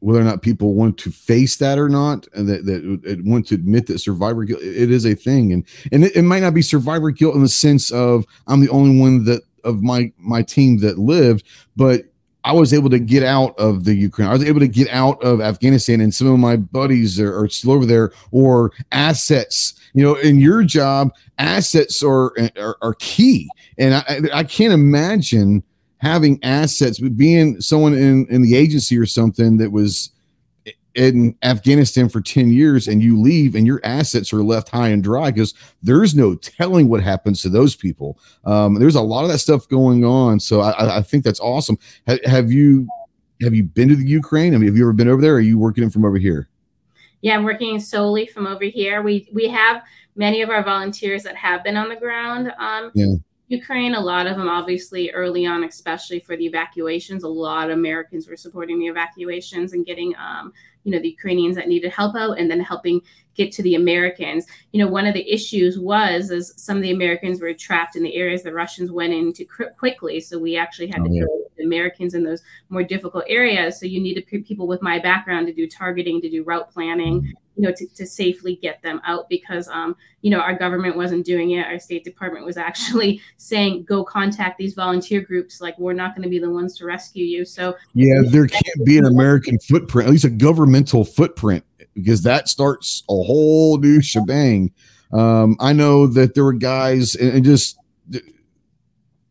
[0.00, 3.54] whether or not people want to face that or not, and that, that want to
[3.54, 6.62] admit that survivor guilt it is a thing, and and it, it, might not be
[6.62, 10.78] survivor guilt in the sense of I'm the only one that of my my team
[10.78, 11.44] that lived,
[11.76, 12.04] but
[12.44, 14.28] I was able to get out of the Ukraine.
[14.28, 17.48] I was able to get out of Afghanistan, and some of my buddies are, are
[17.48, 19.74] still over there, or assets.
[19.94, 23.48] You know, in your job, assets are are, are key,
[23.78, 25.64] and I, I can't imagine
[25.98, 30.10] having assets, but being someone in, in the agency or something that was
[30.94, 35.02] in Afghanistan for 10 years and you leave and your assets are left high and
[35.02, 38.18] dry because there's no telling what happens to those people.
[38.44, 40.40] Um, there's a lot of that stuff going on.
[40.40, 41.78] So I, I think that's awesome.
[42.08, 42.88] Ha- have you
[43.40, 44.54] have you been to the Ukraine?
[44.54, 45.34] I mean, have you ever been over there?
[45.34, 46.48] are you working from over here?
[47.20, 49.00] Yeah, I'm working solely from over here.
[49.02, 49.82] We we have
[50.16, 53.14] many of our volunteers that have been on the ground um, yeah.
[53.48, 57.78] Ukraine, a lot of them obviously early on, especially for the evacuations, a lot of
[57.78, 60.52] Americans were supporting the evacuations and getting, um,
[60.84, 63.00] you know, the Ukrainians that needed help out and then helping
[63.38, 64.46] get to the Americans.
[64.72, 68.02] You know, one of the issues was as some of the Americans were trapped in
[68.02, 69.46] the areas the Russians went into
[69.78, 70.20] quickly.
[70.20, 71.22] So we actually had oh, to yeah.
[71.22, 73.80] go the Americans in those more difficult areas.
[73.80, 77.30] So you needed people with my background to do targeting, to do route planning, mm-hmm
[77.58, 81.26] you know, to, to safely get them out because, um, you know, our government wasn't
[81.26, 81.66] doing it.
[81.66, 85.60] Our State Department was actually saying, go contact these volunteer groups.
[85.60, 87.44] Like, we're not going to be the ones to rescue you.
[87.44, 91.64] So, yeah, there can't be an American footprint, at least a governmental footprint,
[91.94, 94.72] because that starts a whole new shebang.
[95.12, 97.78] Um, I know that there were guys and, and just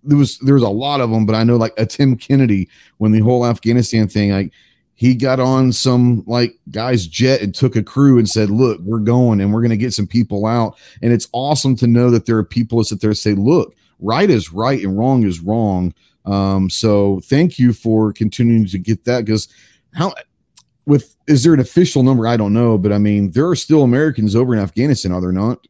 [0.07, 2.69] there was there was a lot of them, but I know like a Tim Kennedy
[2.97, 4.51] when the whole Afghanistan thing, like
[4.95, 8.99] he got on some like guy's jet and took a crew and said, "Look, we're
[8.99, 12.25] going and we're going to get some people out." And it's awesome to know that
[12.25, 15.39] there are people that sit there and say, "Look, right is right and wrong is
[15.39, 15.93] wrong."
[16.25, 19.47] Um, so thank you for continuing to get that because
[19.93, 20.13] how
[20.87, 22.25] with is there an official number?
[22.25, 25.31] I don't know, but I mean there are still Americans over in Afghanistan, are there
[25.31, 25.67] not?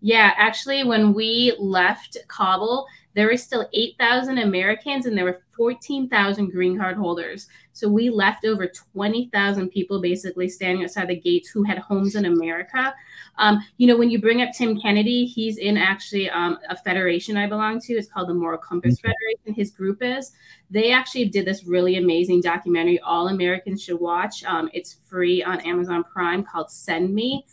[0.00, 6.50] Yeah, actually, when we left Kabul, there were still 8,000 Americans and there were 14,000
[6.50, 7.46] green card holders.
[7.74, 12.24] So we left over 20,000 people basically standing outside the gates who had homes in
[12.24, 12.94] America.
[13.36, 17.36] Um, you know, when you bring up Tim Kennedy, he's in actually um, a federation
[17.36, 17.92] I belong to.
[17.92, 19.08] It's called the Moral Compass mm-hmm.
[19.08, 19.54] Federation.
[19.54, 20.32] His group is.
[20.70, 24.42] They actually did this really amazing documentary all Americans should watch.
[24.44, 27.44] Um, it's free on Amazon Prime called Send Me.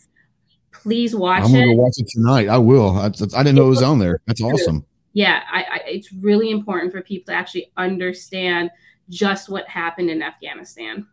[0.72, 1.76] Please watch I'm gonna it.
[1.76, 2.48] watch it tonight.
[2.48, 2.96] I will.
[2.96, 4.20] I, I didn't know it was on there.
[4.26, 8.70] That's awesome yeah, I, I, it's really important for people to actually understand
[9.08, 11.06] just what happened in Afghanistan.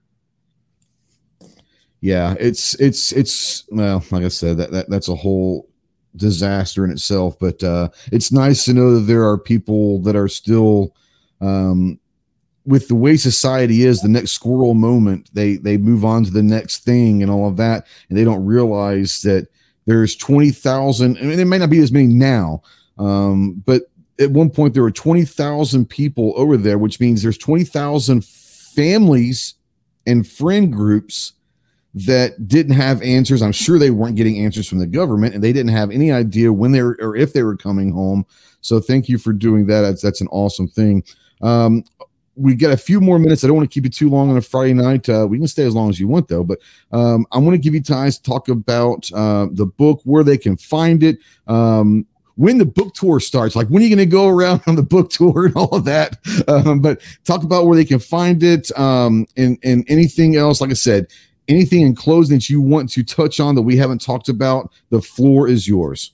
[2.02, 5.70] Yeah, it's it's it's well, like I said, that, that that's a whole
[6.16, 7.40] disaster in itself.
[7.40, 10.96] But uh, it's nice to know that there are people that are still,
[11.42, 12.00] um,
[12.66, 16.44] with the way society is, the next squirrel moment, they they move on to the
[16.44, 19.48] next thing and all of that, and they don't realize that
[19.86, 21.18] there's twenty thousand.
[21.18, 22.62] I mean, it may not be as many now,
[22.98, 23.84] um, but
[24.20, 29.56] at one point there were 20,000 people over there, which means there's 20,000 families
[30.08, 31.34] and friend groups
[31.94, 33.42] that didn't have answers.
[33.42, 36.52] I'm sure they weren't getting answers from the government and they didn't have any idea
[36.52, 38.26] when they were or if they were coming home.
[38.62, 39.82] So thank you for doing that.
[39.82, 41.04] That's, that's an awesome thing.
[41.42, 41.84] Um,
[42.36, 43.44] we got a few more minutes.
[43.44, 45.08] I don't want to keep you too long on a Friday night.
[45.08, 46.44] Uh, we can stay as long as you want, though.
[46.44, 46.60] But
[46.92, 50.38] um, I want to give you time to talk about uh, the book, where they
[50.38, 53.56] can find it, um, when the book tour starts.
[53.56, 55.86] Like when are you going to go around on the book tour and all of
[55.86, 56.18] that?
[56.48, 60.62] Um, but talk about where they can find it um, and and anything else.
[60.62, 61.08] Like I said,
[61.48, 64.72] anything in closing that you want to touch on that we haven't talked about.
[64.90, 66.12] The floor is yours.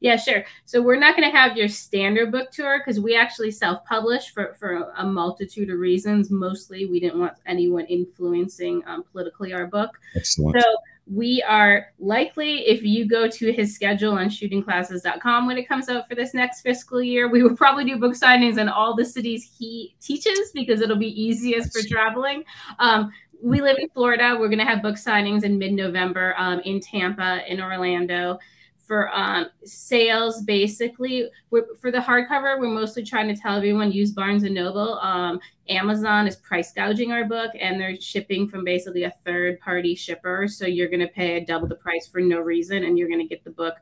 [0.00, 0.44] Yeah, sure.
[0.66, 4.52] So we're not going to have your standard book tour because we actually self-publish for,
[4.58, 6.30] for a multitude of reasons.
[6.30, 9.98] Mostly, we didn't want anyone influencing um, politically our book.
[10.14, 10.60] Excellent.
[10.60, 10.76] So
[11.06, 16.08] we are likely, if you go to his schedule on shootingclasses.com when it comes out
[16.08, 19.54] for this next fiscal year, we will probably do book signings in all the cities
[19.58, 22.42] he teaches because it'll be easiest for traveling.
[22.78, 24.36] Um, we live in Florida.
[24.38, 28.38] We're going to have book signings in mid November um, in Tampa, in Orlando
[28.86, 31.28] for um, sales basically.
[31.50, 34.98] For the hardcover we're mostly trying to tell everyone use barnes and noble.
[35.00, 39.94] Um, amazon is price gouging our book and they're shipping from basically a third party
[39.94, 40.46] shipper.
[40.48, 43.28] So you're going to pay double the price for no reason and you're going to
[43.28, 43.76] get the book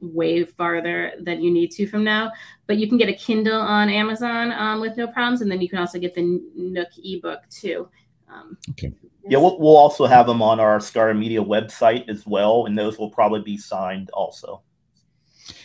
[0.00, 2.30] way farther than you need to from now.
[2.66, 5.68] But you can get a kindle on amazon um, with no problems and then you
[5.68, 7.88] can also get the nook ebook too
[8.30, 8.92] um, okay
[9.28, 12.98] yeah, we'll, we'll also have them on our Scar Media website as well, and those
[12.98, 14.62] will probably be signed also.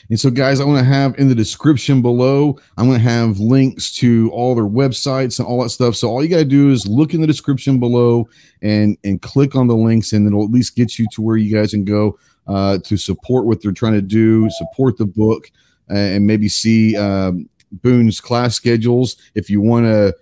[0.09, 3.39] And so, guys, I want to have in the description below, I'm going to have
[3.39, 5.95] links to all their websites and all that stuff.
[5.95, 8.27] So all you got to do is look in the description below
[8.61, 11.53] and and click on the links, and it'll at least get you to where you
[11.53, 15.49] guys can go uh, to support what they're trying to do, support the book,
[15.89, 20.13] uh, and maybe see um, Boon's class schedules if you want to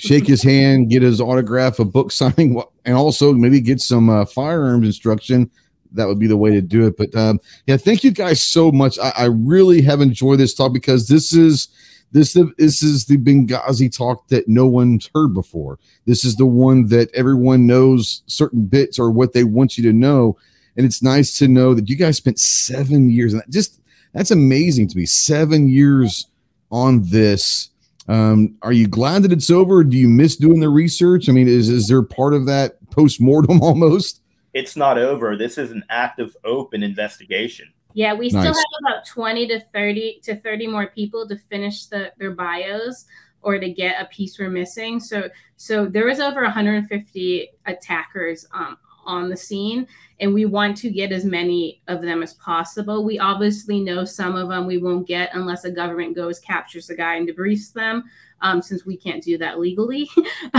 [0.00, 4.24] shake his hand, get his autograph, a book signing, and also maybe get some uh,
[4.24, 5.50] firearms instruction.
[5.92, 6.96] That would be the way to do it.
[6.96, 8.98] But um, yeah, thank you guys so much.
[8.98, 11.66] I, I, really have enjoyed this talk because this is
[12.12, 15.80] this this is the Benghazi talk that no one's heard before.
[16.06, 19.92] This is the one that everyone knows certain bits or what they want you to
[19.92, 20.38] know,
[20.76, 23.80] and it's nice to know that you guys spent seven years and that just
[24.12, 25.06] that's amazing to me.
[25.06, 26.28] Seven years
[26.70, 27.70] on this
[28.08, 29.84] um, are you glad that it's over?
[29.84, 31.28] Do you miss doing the research?
[31.28, 34.22] I mean, is is there part of that post mortem almost?
[34.52, 35.36] It's not over.
[35.36, 37.72] This is an active, open investigation.
[37.92, 38.42] Yeah, we nice.
[38.42, 43.06] still have about twenty to thirty to thirty more people to finish the, their bios
[43.42, 45.00] or to get a piece we're missing.
[45.00, 49.86] So so there was over 150 attackers um, on the scene
[50.20, 53.04] and we want to get as many of them as possible.
[53.04, 56.94] We obviously know some of them we won't get unless a government goes, captures the
[56.94, 58.04] guy, and debriefs them.
[58.42, 60.08] Um, since we can't do that legally,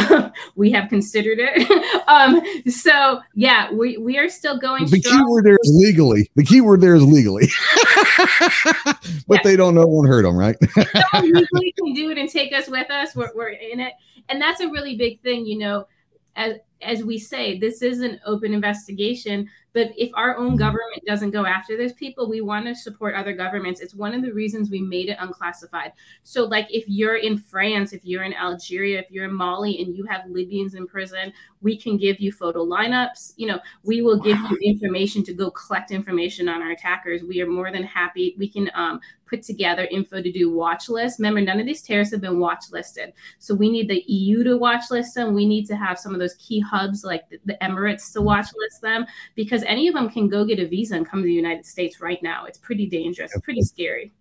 [0.55, 2.03] we have considered it.
[2.07, 2.39] um,
[2.72, 4.85] so yeah, we, we are still going.
[4.85, 5.18] The strong.
[5.18, 6.30] keyword there is legally.
[6.35, 7.47] The keyword there is legally,
[9.27, 9.39] but yeah.
[9.43, 10.55] they don't know won't hurt them, right?
[10.61, 13.15] no legally can do it and take us with us.
[13.15, 13.93] We're, we're in it,
[14.30, 15.88] and that's a really big thing, you know.
[16.35, 21.32] As as we say, this is an open investigation, But if our own government doesn't
[21.32, 23.80] go after those people, we want to support other governments.
[23.80, 25.94] It's one of the reasons we made it unclassified.
[26.24, 29.95] So, like, if you're in France, if you're in Algeria, if you're in Mali, and
[29.95, 31.32] you have Libyans in prison,
[31.62, 33.34] we can give you photo lineups.
[33.38, 37.24] You know, we will give you information to go collect information on our attackers.
[37.24, 38.36] We are more than happy.
[38.38, 38.99] We can um,
[39.32, 41.20] put together info to do watch lists.
[41.20, 43.14] Remember, none of these terrorists have been watch listed.
[43.40, 45.34] So we need the EU to watch list them.
[45.34, 48.48] We need to have some of those key hubs like the, the Emirates to watch
[48.56, 49.06] list them
[49.36, 52.02] because any of them can go get a visa and come to the United States
[52.02, 52.45] right now.
[52.45, 54.12] It's pretty dangerous, pretty scary.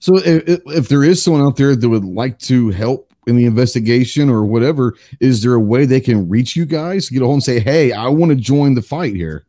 [0.00, 3.46] So if, if there is someone out there that would like to help in the
[3.46, 7.08] investigation or whatever, is there a way they can reach you guys?
[7.08, 9.46] Get a hold and say, "Hey, I want to join the fight here."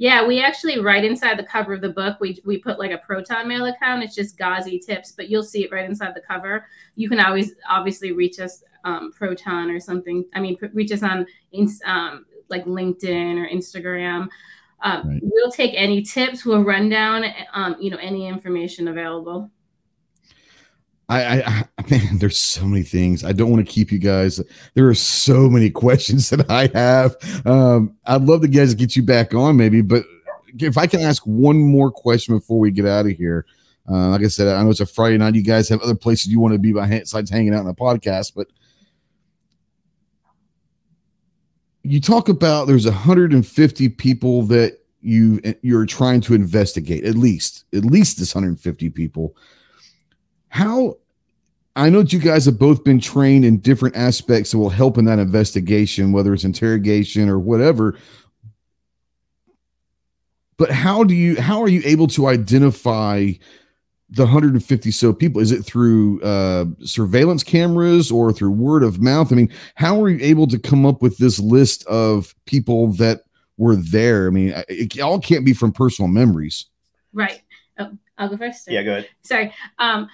[0.00, 2.96] Yeah, we actually right inside the cover of the book, we we put like a
[2.96, 4.02] Proton Mail account.
[4.02, 6.66] It's just Ghazi tips, but you'll see it right inside the cover.
[6.96, 10.24] You can always obviously reach us um, Proton or something.
[10.34, 11.26] I mean, reach us on
[11.84, 14.28] um, like LinkedIn or Instagram.
[14.80, 15.20] Um, right.
[15.22, 16.46] We'll take any tips.
[16.46, 19.50] We'll run down, um, you know, any information available.
[21.10, 23.24] I, I, man, there's so many things.
[23.24, 24.40] I don't want to keep you guys.
[24.74, 27.16] There are so many questions that I have.
[27.46, 30.04] Um, I'd love to guys get you back on maybe, but
[30.58, 33.46] if I can ask one more question before we get out of here.
[33.90, 35.34] Uh, like I said, I know it's a Friday night.
[35.34, 38.32] You guys have other places you want to be besides hanging out in the podcast,
[38.36, 38.46] but
[41.82, 47.86] you talk about there's 150 people that you you're trying to investigate at least at
[47.86, 49.34] least this 150 people
[50.50, 50.98] how
[51.80, 54.98] I know that you guys have both been trained in different aspects that will help
[54.98, 57.96] in that investigation, whether it's interrogation or whatever.
[60.58, 63.32] But how do you how are you able to identify
[64.10, 65.40] the 150 so people?
[65.40, 69.32] Is it through uh, surveillance cameras or through word of mouth?
[69.32, 73.22] I mean, how are you able to come up with this list of people that
[73.56, 74.26] were there?
[74.26, 76.66] I mean, it all can't be from personal memories.
[77.14, 77.40] Right.
[77.78, 78.70] Oh, I'll go first.
[78.70, 79.08] Yeah, go ahead.
[79.22, 79.54] Sorry.
[79.78, 80.10] Um,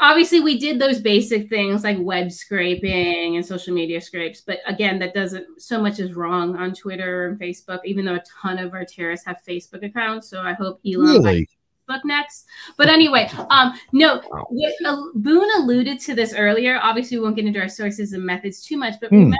[0.00, 4.98] obviously we did those basic things like web scraping and social media scrapes but again
[4.98, 8.72] that doesn't so much is wrong on twitter and facebook even though a ton of
[8.74, 11.48] our terrorists have facebook accounts so i hope elon really?
[11.88, 12.46] Facebook next
[12.76, 14.20] but anyway um no
[14.50, 18.24] what, uh, boon alluded to this earlier obviously we won't get into our sources and
[18.24, 19.16] methods too much but hmm.
[19.16, 19.36] remember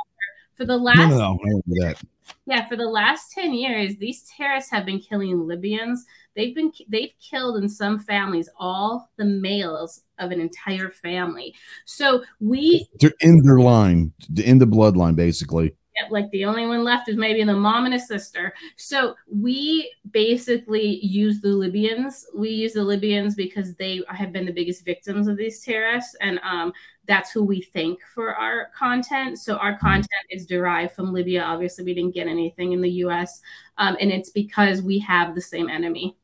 [0.54, 1.94] for the last no, no, no,
[2.46, 6.04] yeah for the last 10 years these terrorists have been killing libyans
[6.38, 11.52] they've been they've killed in some families all the males of an entire family
[11.84, 15.74] so we they're in their line in the bloodline basically
[16.10, 18.54] like the only one left is maybe the mom and a sister.
[18.76, 22.26] So we basically use the Libyans.
[22.34, 26.38] We use the Libyans because they have been the biggest victims of these terrorists, and
[26.42, 26.72] um,
[27.06, 29.38] that's who we thank for our content.
[29.38, 31.42] So our content is derived from Libya.
[31.42, 33.40] Obviously, we didn't get anything in the U.S.,
[33.78, 36.16] um, and it's because we have the same enemy.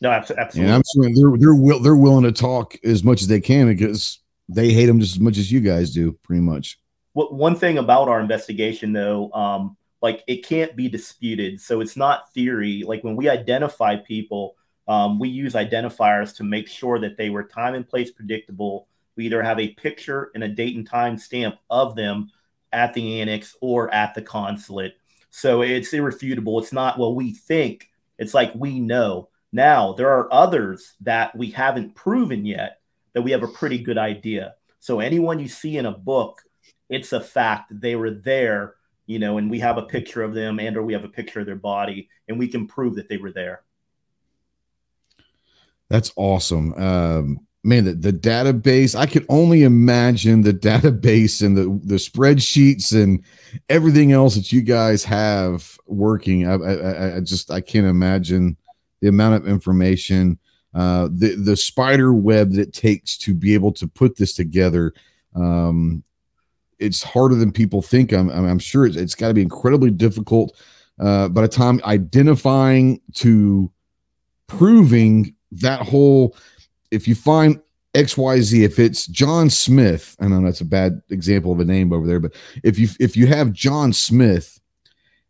[0.00, 0.62] No, absolutely.
[0.62, 4.20] And I'm saying they're they're they're willing to talk as much as they can because
[4.48, 6.78] they hate them just as much as you guys do, pretty much.
[7.14, 11.96] What one thing about our investigation, though, um, like it can't be disputed, so it's
[11.96, 12.84] not theory.
[12.86, 14.54] Like when we identify people,
[14.86, 18.86] um, we use identifiers to make sure that they were time and place predictable.
[19.16, 22.30] We either have a picture and a date and time stamp of them
[22.72, 24.96] at the annex or at the consulate.
[25.30, 26.58] So it's irrefutable.
[26.60, 27.90] It's not well we think.
[28.18, 29.28] It's like we know.
[29.52, 32.80] Now, there are others that we haven't proven yet
[33.14, 34.54] that we have a pretty good idea.
[34.80, 36.42] So, anyone you see in a book,
[36.88, 38.74] it's a fact they were there,
[39.06, 41.40] you know, and we have a picture of them and or we have a picture
[41.40, 43.62] of their body and we can prove that they were there.
[45.88, 46.74] That's awesome.
[46.74, 52.92] Um, man, the, the database, I can only imagine the database and the, the spreadsheets
[52.94, 53.24] and
[53.68, 56.46] everything else that you guys have working.
[56.46, 58.56] I, I, I just, I can't imagine
[59.00, 60.38] the amount of information,
[60.74, 64.92] uh, the the spider web that it takes to be able to put this together.
[65.34, 66.02] Um,
[66.78, 68.12] it's harder than people think.
[68.12, 70.56] I'm, I'm sure it's, it's got to be incredibly difficult.
[71.00, 73.70] Uh, by the time identifying to
[74.46, 76.36] proving that whole,
[76.90, 77.60] if you find
[77.94, 82.06] XYZ, if it's John Smith, I know that's a bad example of a name over
[82.06, 84.60] there, but if you if you have John Smith,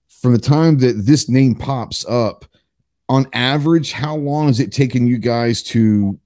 [0.08, 2.44] from the time that this name pops up
[3.08, 6.18] on average, how long is it taking you guys to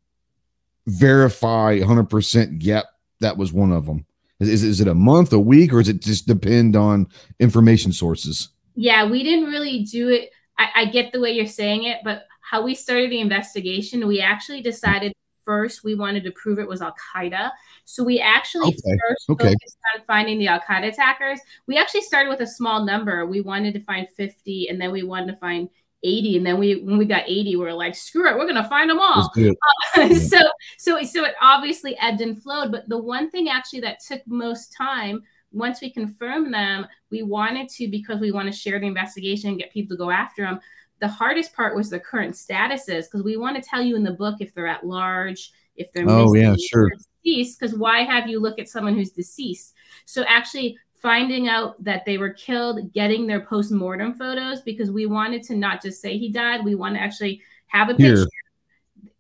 [0.87, 2.57] verify 100%?
[2.61, 2.85] Yep,
[3.21, 4.05] that was one of them.
[4.41, 7.07] Is, is, is it a month, a week, or does it just depend on
[7.39, 8.49] information sources?
[8.75, 10.31] Yeah, we didn't really do it.
[10.59, 14.21] I, I get the way you're saying it, but how we started the investigation, we
[14.21, 15.13] actually decided
[15.45, 17.51] first we wanted to prove it was Al Qaeda.
[17.85, 19.45] So we actually Okay, first okay.
[19.47, 21.41] focused on finding the Al Qaeda attackers.
[21.67, 23.27] We actually started with a small number.
[23.27, 25.69] We wanted to find 50, and then we wanted to find
[26.05, 28.69] 80, and then we when we got 80, we are like, screw it, we're gonna
[28.69, 29.31] find them all.
[29.37, 29.57] It.
[30.21, 30.39] so
[30.79, 32.73] so so it obviously ebbed and flowed.
[32.73, 35.23] But the one thing actually that took most time
[35.53, 39.59] once we confirmed them, we wanted to because we want to share the investigation and
[39.59, 40.61] get people to go after them.
[41.01, 44.13] The hardest part was the current statuses because we want to tell you in the
[44.13, 46.91] book if they're at large, if they're Oh, yeah, sure.
[47.25, 47.59] deceased.
[47.59, 49.75] Because why have you look at someone who's deceased?
[50.07, 55.43] So actually finding out that they were killed, getting their post-mortem photos because we wanted
[55.43, 58.17] to not just say he died, we want to actually have a Here.
[58.17, 58.29] picture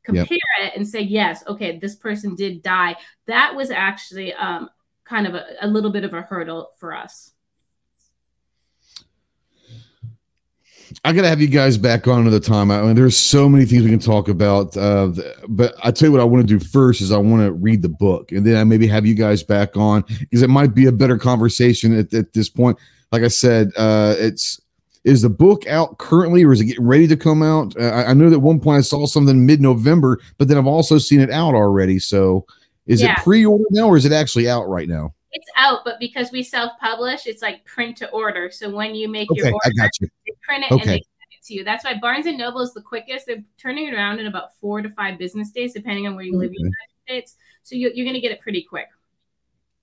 [0.05, 2.97] compare it and say yes okay this person did die.
[3.27, 4.69] That was actually um,
[5.05, 7.32] kind of a, a little bit of a hurdle for us
[11.05, 12.71] I gotta have you guys back on another time.
[12.71, 14.77] I mean, there's so many things we can talk about.
[14.77, 15.13] Uh,
[15.49, 17.83] but I tell you what, I want to do first is I want to read
[17.83, 20.87] the book, and then I maybe have you guys back on because it might be
[20.87, 22.79] a better conversation at, at this point.
[23.13, 24.61] Like I said, uh, it's
[25.05, 27.75] is the book out currently, or is it getting ready to come out?
[27.77, 30.67] Uh, I, I know that at one point I saw something mid-November, but then I've
[30.67, 31.99] also seen it out already.
[31.99, 32.47] So,
[32.87, 33.13] is Yeah.
[33.13, 35.13] it pre-ordered now, or is it actually out right now?
[35.33, 39.29] It's out but because we self-publish it's like print to order so when you make
[39.33, 40.09] your Okay, order I got you.
[40.27, 40.91] they print it and Okay.
[40.91, 43.89] they send it to you that's why barnes and noble is the quickest they're turning
[43.89, 46.53] it around in about four to five business days depending on where you live in
[46.53, 46.75] the united
[47.07, 48.89] states so you, you're going to get it pretty quick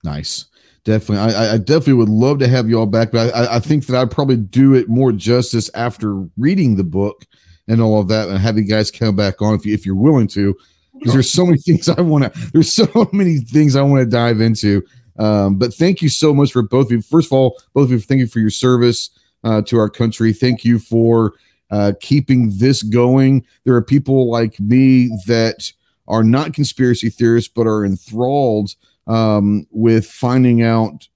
[0.02, 0.46] Nice.
[0.84, 1.34] Definitely.
[1.34, 3.84] I, I- I definitely would love to have you all back, but I, I think
[3.86, 7.26] that I'd probably do it more justice after reading the book
[7.68, 9.94] and all of that and have you guys come back on if, you, if you're
[9.94, 10.56] willing to,
[10.98, 14.06] because there's so many things I want to, there's so many things I want to
[14.06, 14.82] dive into.
[15.20, 17.02] Um, but thank you so much for both of you.
[17.02, 19.10] First of all, both of you, thank you for your service
[19.44, 20.32] uh, to our country.
[20.32, 21.34] Thank you for
[21.70, 23.44] uh, keeping this going.
[23.64, 25.70] There are people like me that
[26.08, 28.74] are not conspiracy theorists, but are enthralled
[29.06, 31.06] um, with finding out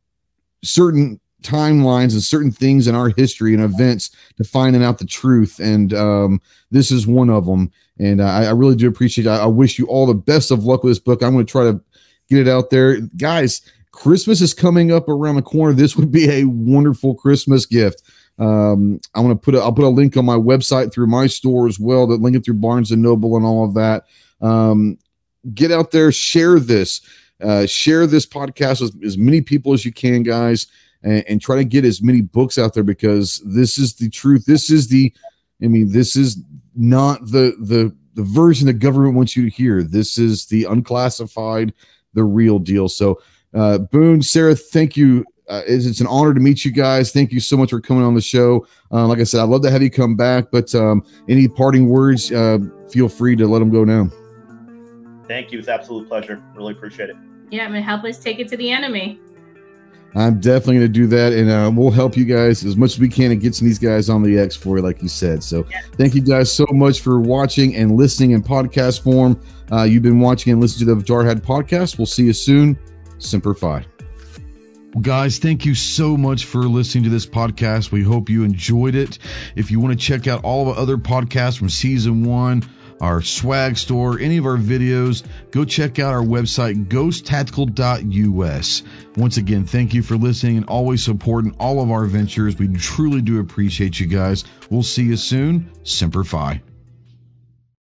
[0.63, 5.59] certain timelines and certain things in our history and events to finding out the truth.
[5.61, 6.41] And um,
[6.71, 7.71] this is one of them.
[7.99, 9.31] And I, I really do appreciate it.
[9.31, 11.23] I, I wish you all the best of luck with this book.
[11.23, 11.81] I'm going to try to
[12.29, 13.01] get it out there.
[13.17, 13.61] Guys,
[13.95, 15.73] Christmas is coming up around the corner.
[15.73, 18.03] This would be a wonderful Christmas gift.
[18.39, 21.69] Um, I'm to put a, I'll put a link on my website through my store
[21.69, 24.07] as well, that link it through Barnes and Noble and all of that.
[24.41, 24.99] Um,
[25.55, 27.03] get out there, share this,
[27.41, 30.67] uh, share this podcast with as many people as you can, guys,
[31.05, 34.45] and, and try to get as many books out there because this is the truth.
[34.45, 35.13] This is the,
[35.63, 36.43] I mean, this is
[36.75, 39.83] not the the the version the government wants you to hear.
[39.83, 41.73] This is the unclassified,
[42.15, 42.89] the real deal.
[42.89, 43.21] So,
[43.55, 45.25] uh, Boon, Sarah, thank you.
[45.49, 47.13] Uh, it's, it's an honor to meet you guys.
[47.13, 48.67] Thank you so much for coming on the show.
[48.91, 51.89] Uh, like I said, I'd love to have you come back, but um, any parting
[51.89, 52.59] words, uh,
[52.91, 54.09] feel free to let them go now.
[55.29, 55.59] Thank you.
[55.59, 56.43] It's an absolute pleasure.
[56.55, 57.17] Really appreciate it.
[57.51, 59.21] yeah and help us take it to the enemy
[60.17, 62.99] I'm definitely going to do that, and uh, we'll help you guys as much as
[63.01, 65.09] we can and get some of these guys on the X for you, like you
[65.09, 65.43] said.
[65.43, 65.67] So,
[65.97, 69.41] thank you guys so much for watching and listening in podcast form.
[69.73, 71.99] Uh, you've been watching and listening to the Jarhead podcast.
[71.99, 72.79] We'll see you soon.
[73.25, 73.87] Semper Fi.
[75.01, 77.91] Guys, thank you so much for listening to this podcast.
[77.91, 79.19] We hope you enjoyed it.
[79.57, 82.63] If you want to check out all of our other podcasts from season one,
[83.01, 88.83] our swag store, any of our videos, go check out our website, ghosttactical.us.
[89.17, 92.57] Once again, thank you for listening and always supporting all of our ventures.
[92.57, 94.45] We truly do appreciate you guys.
[94.71, 95.73] We'll see you soon.
[95.83, 96.63] Semper Fi.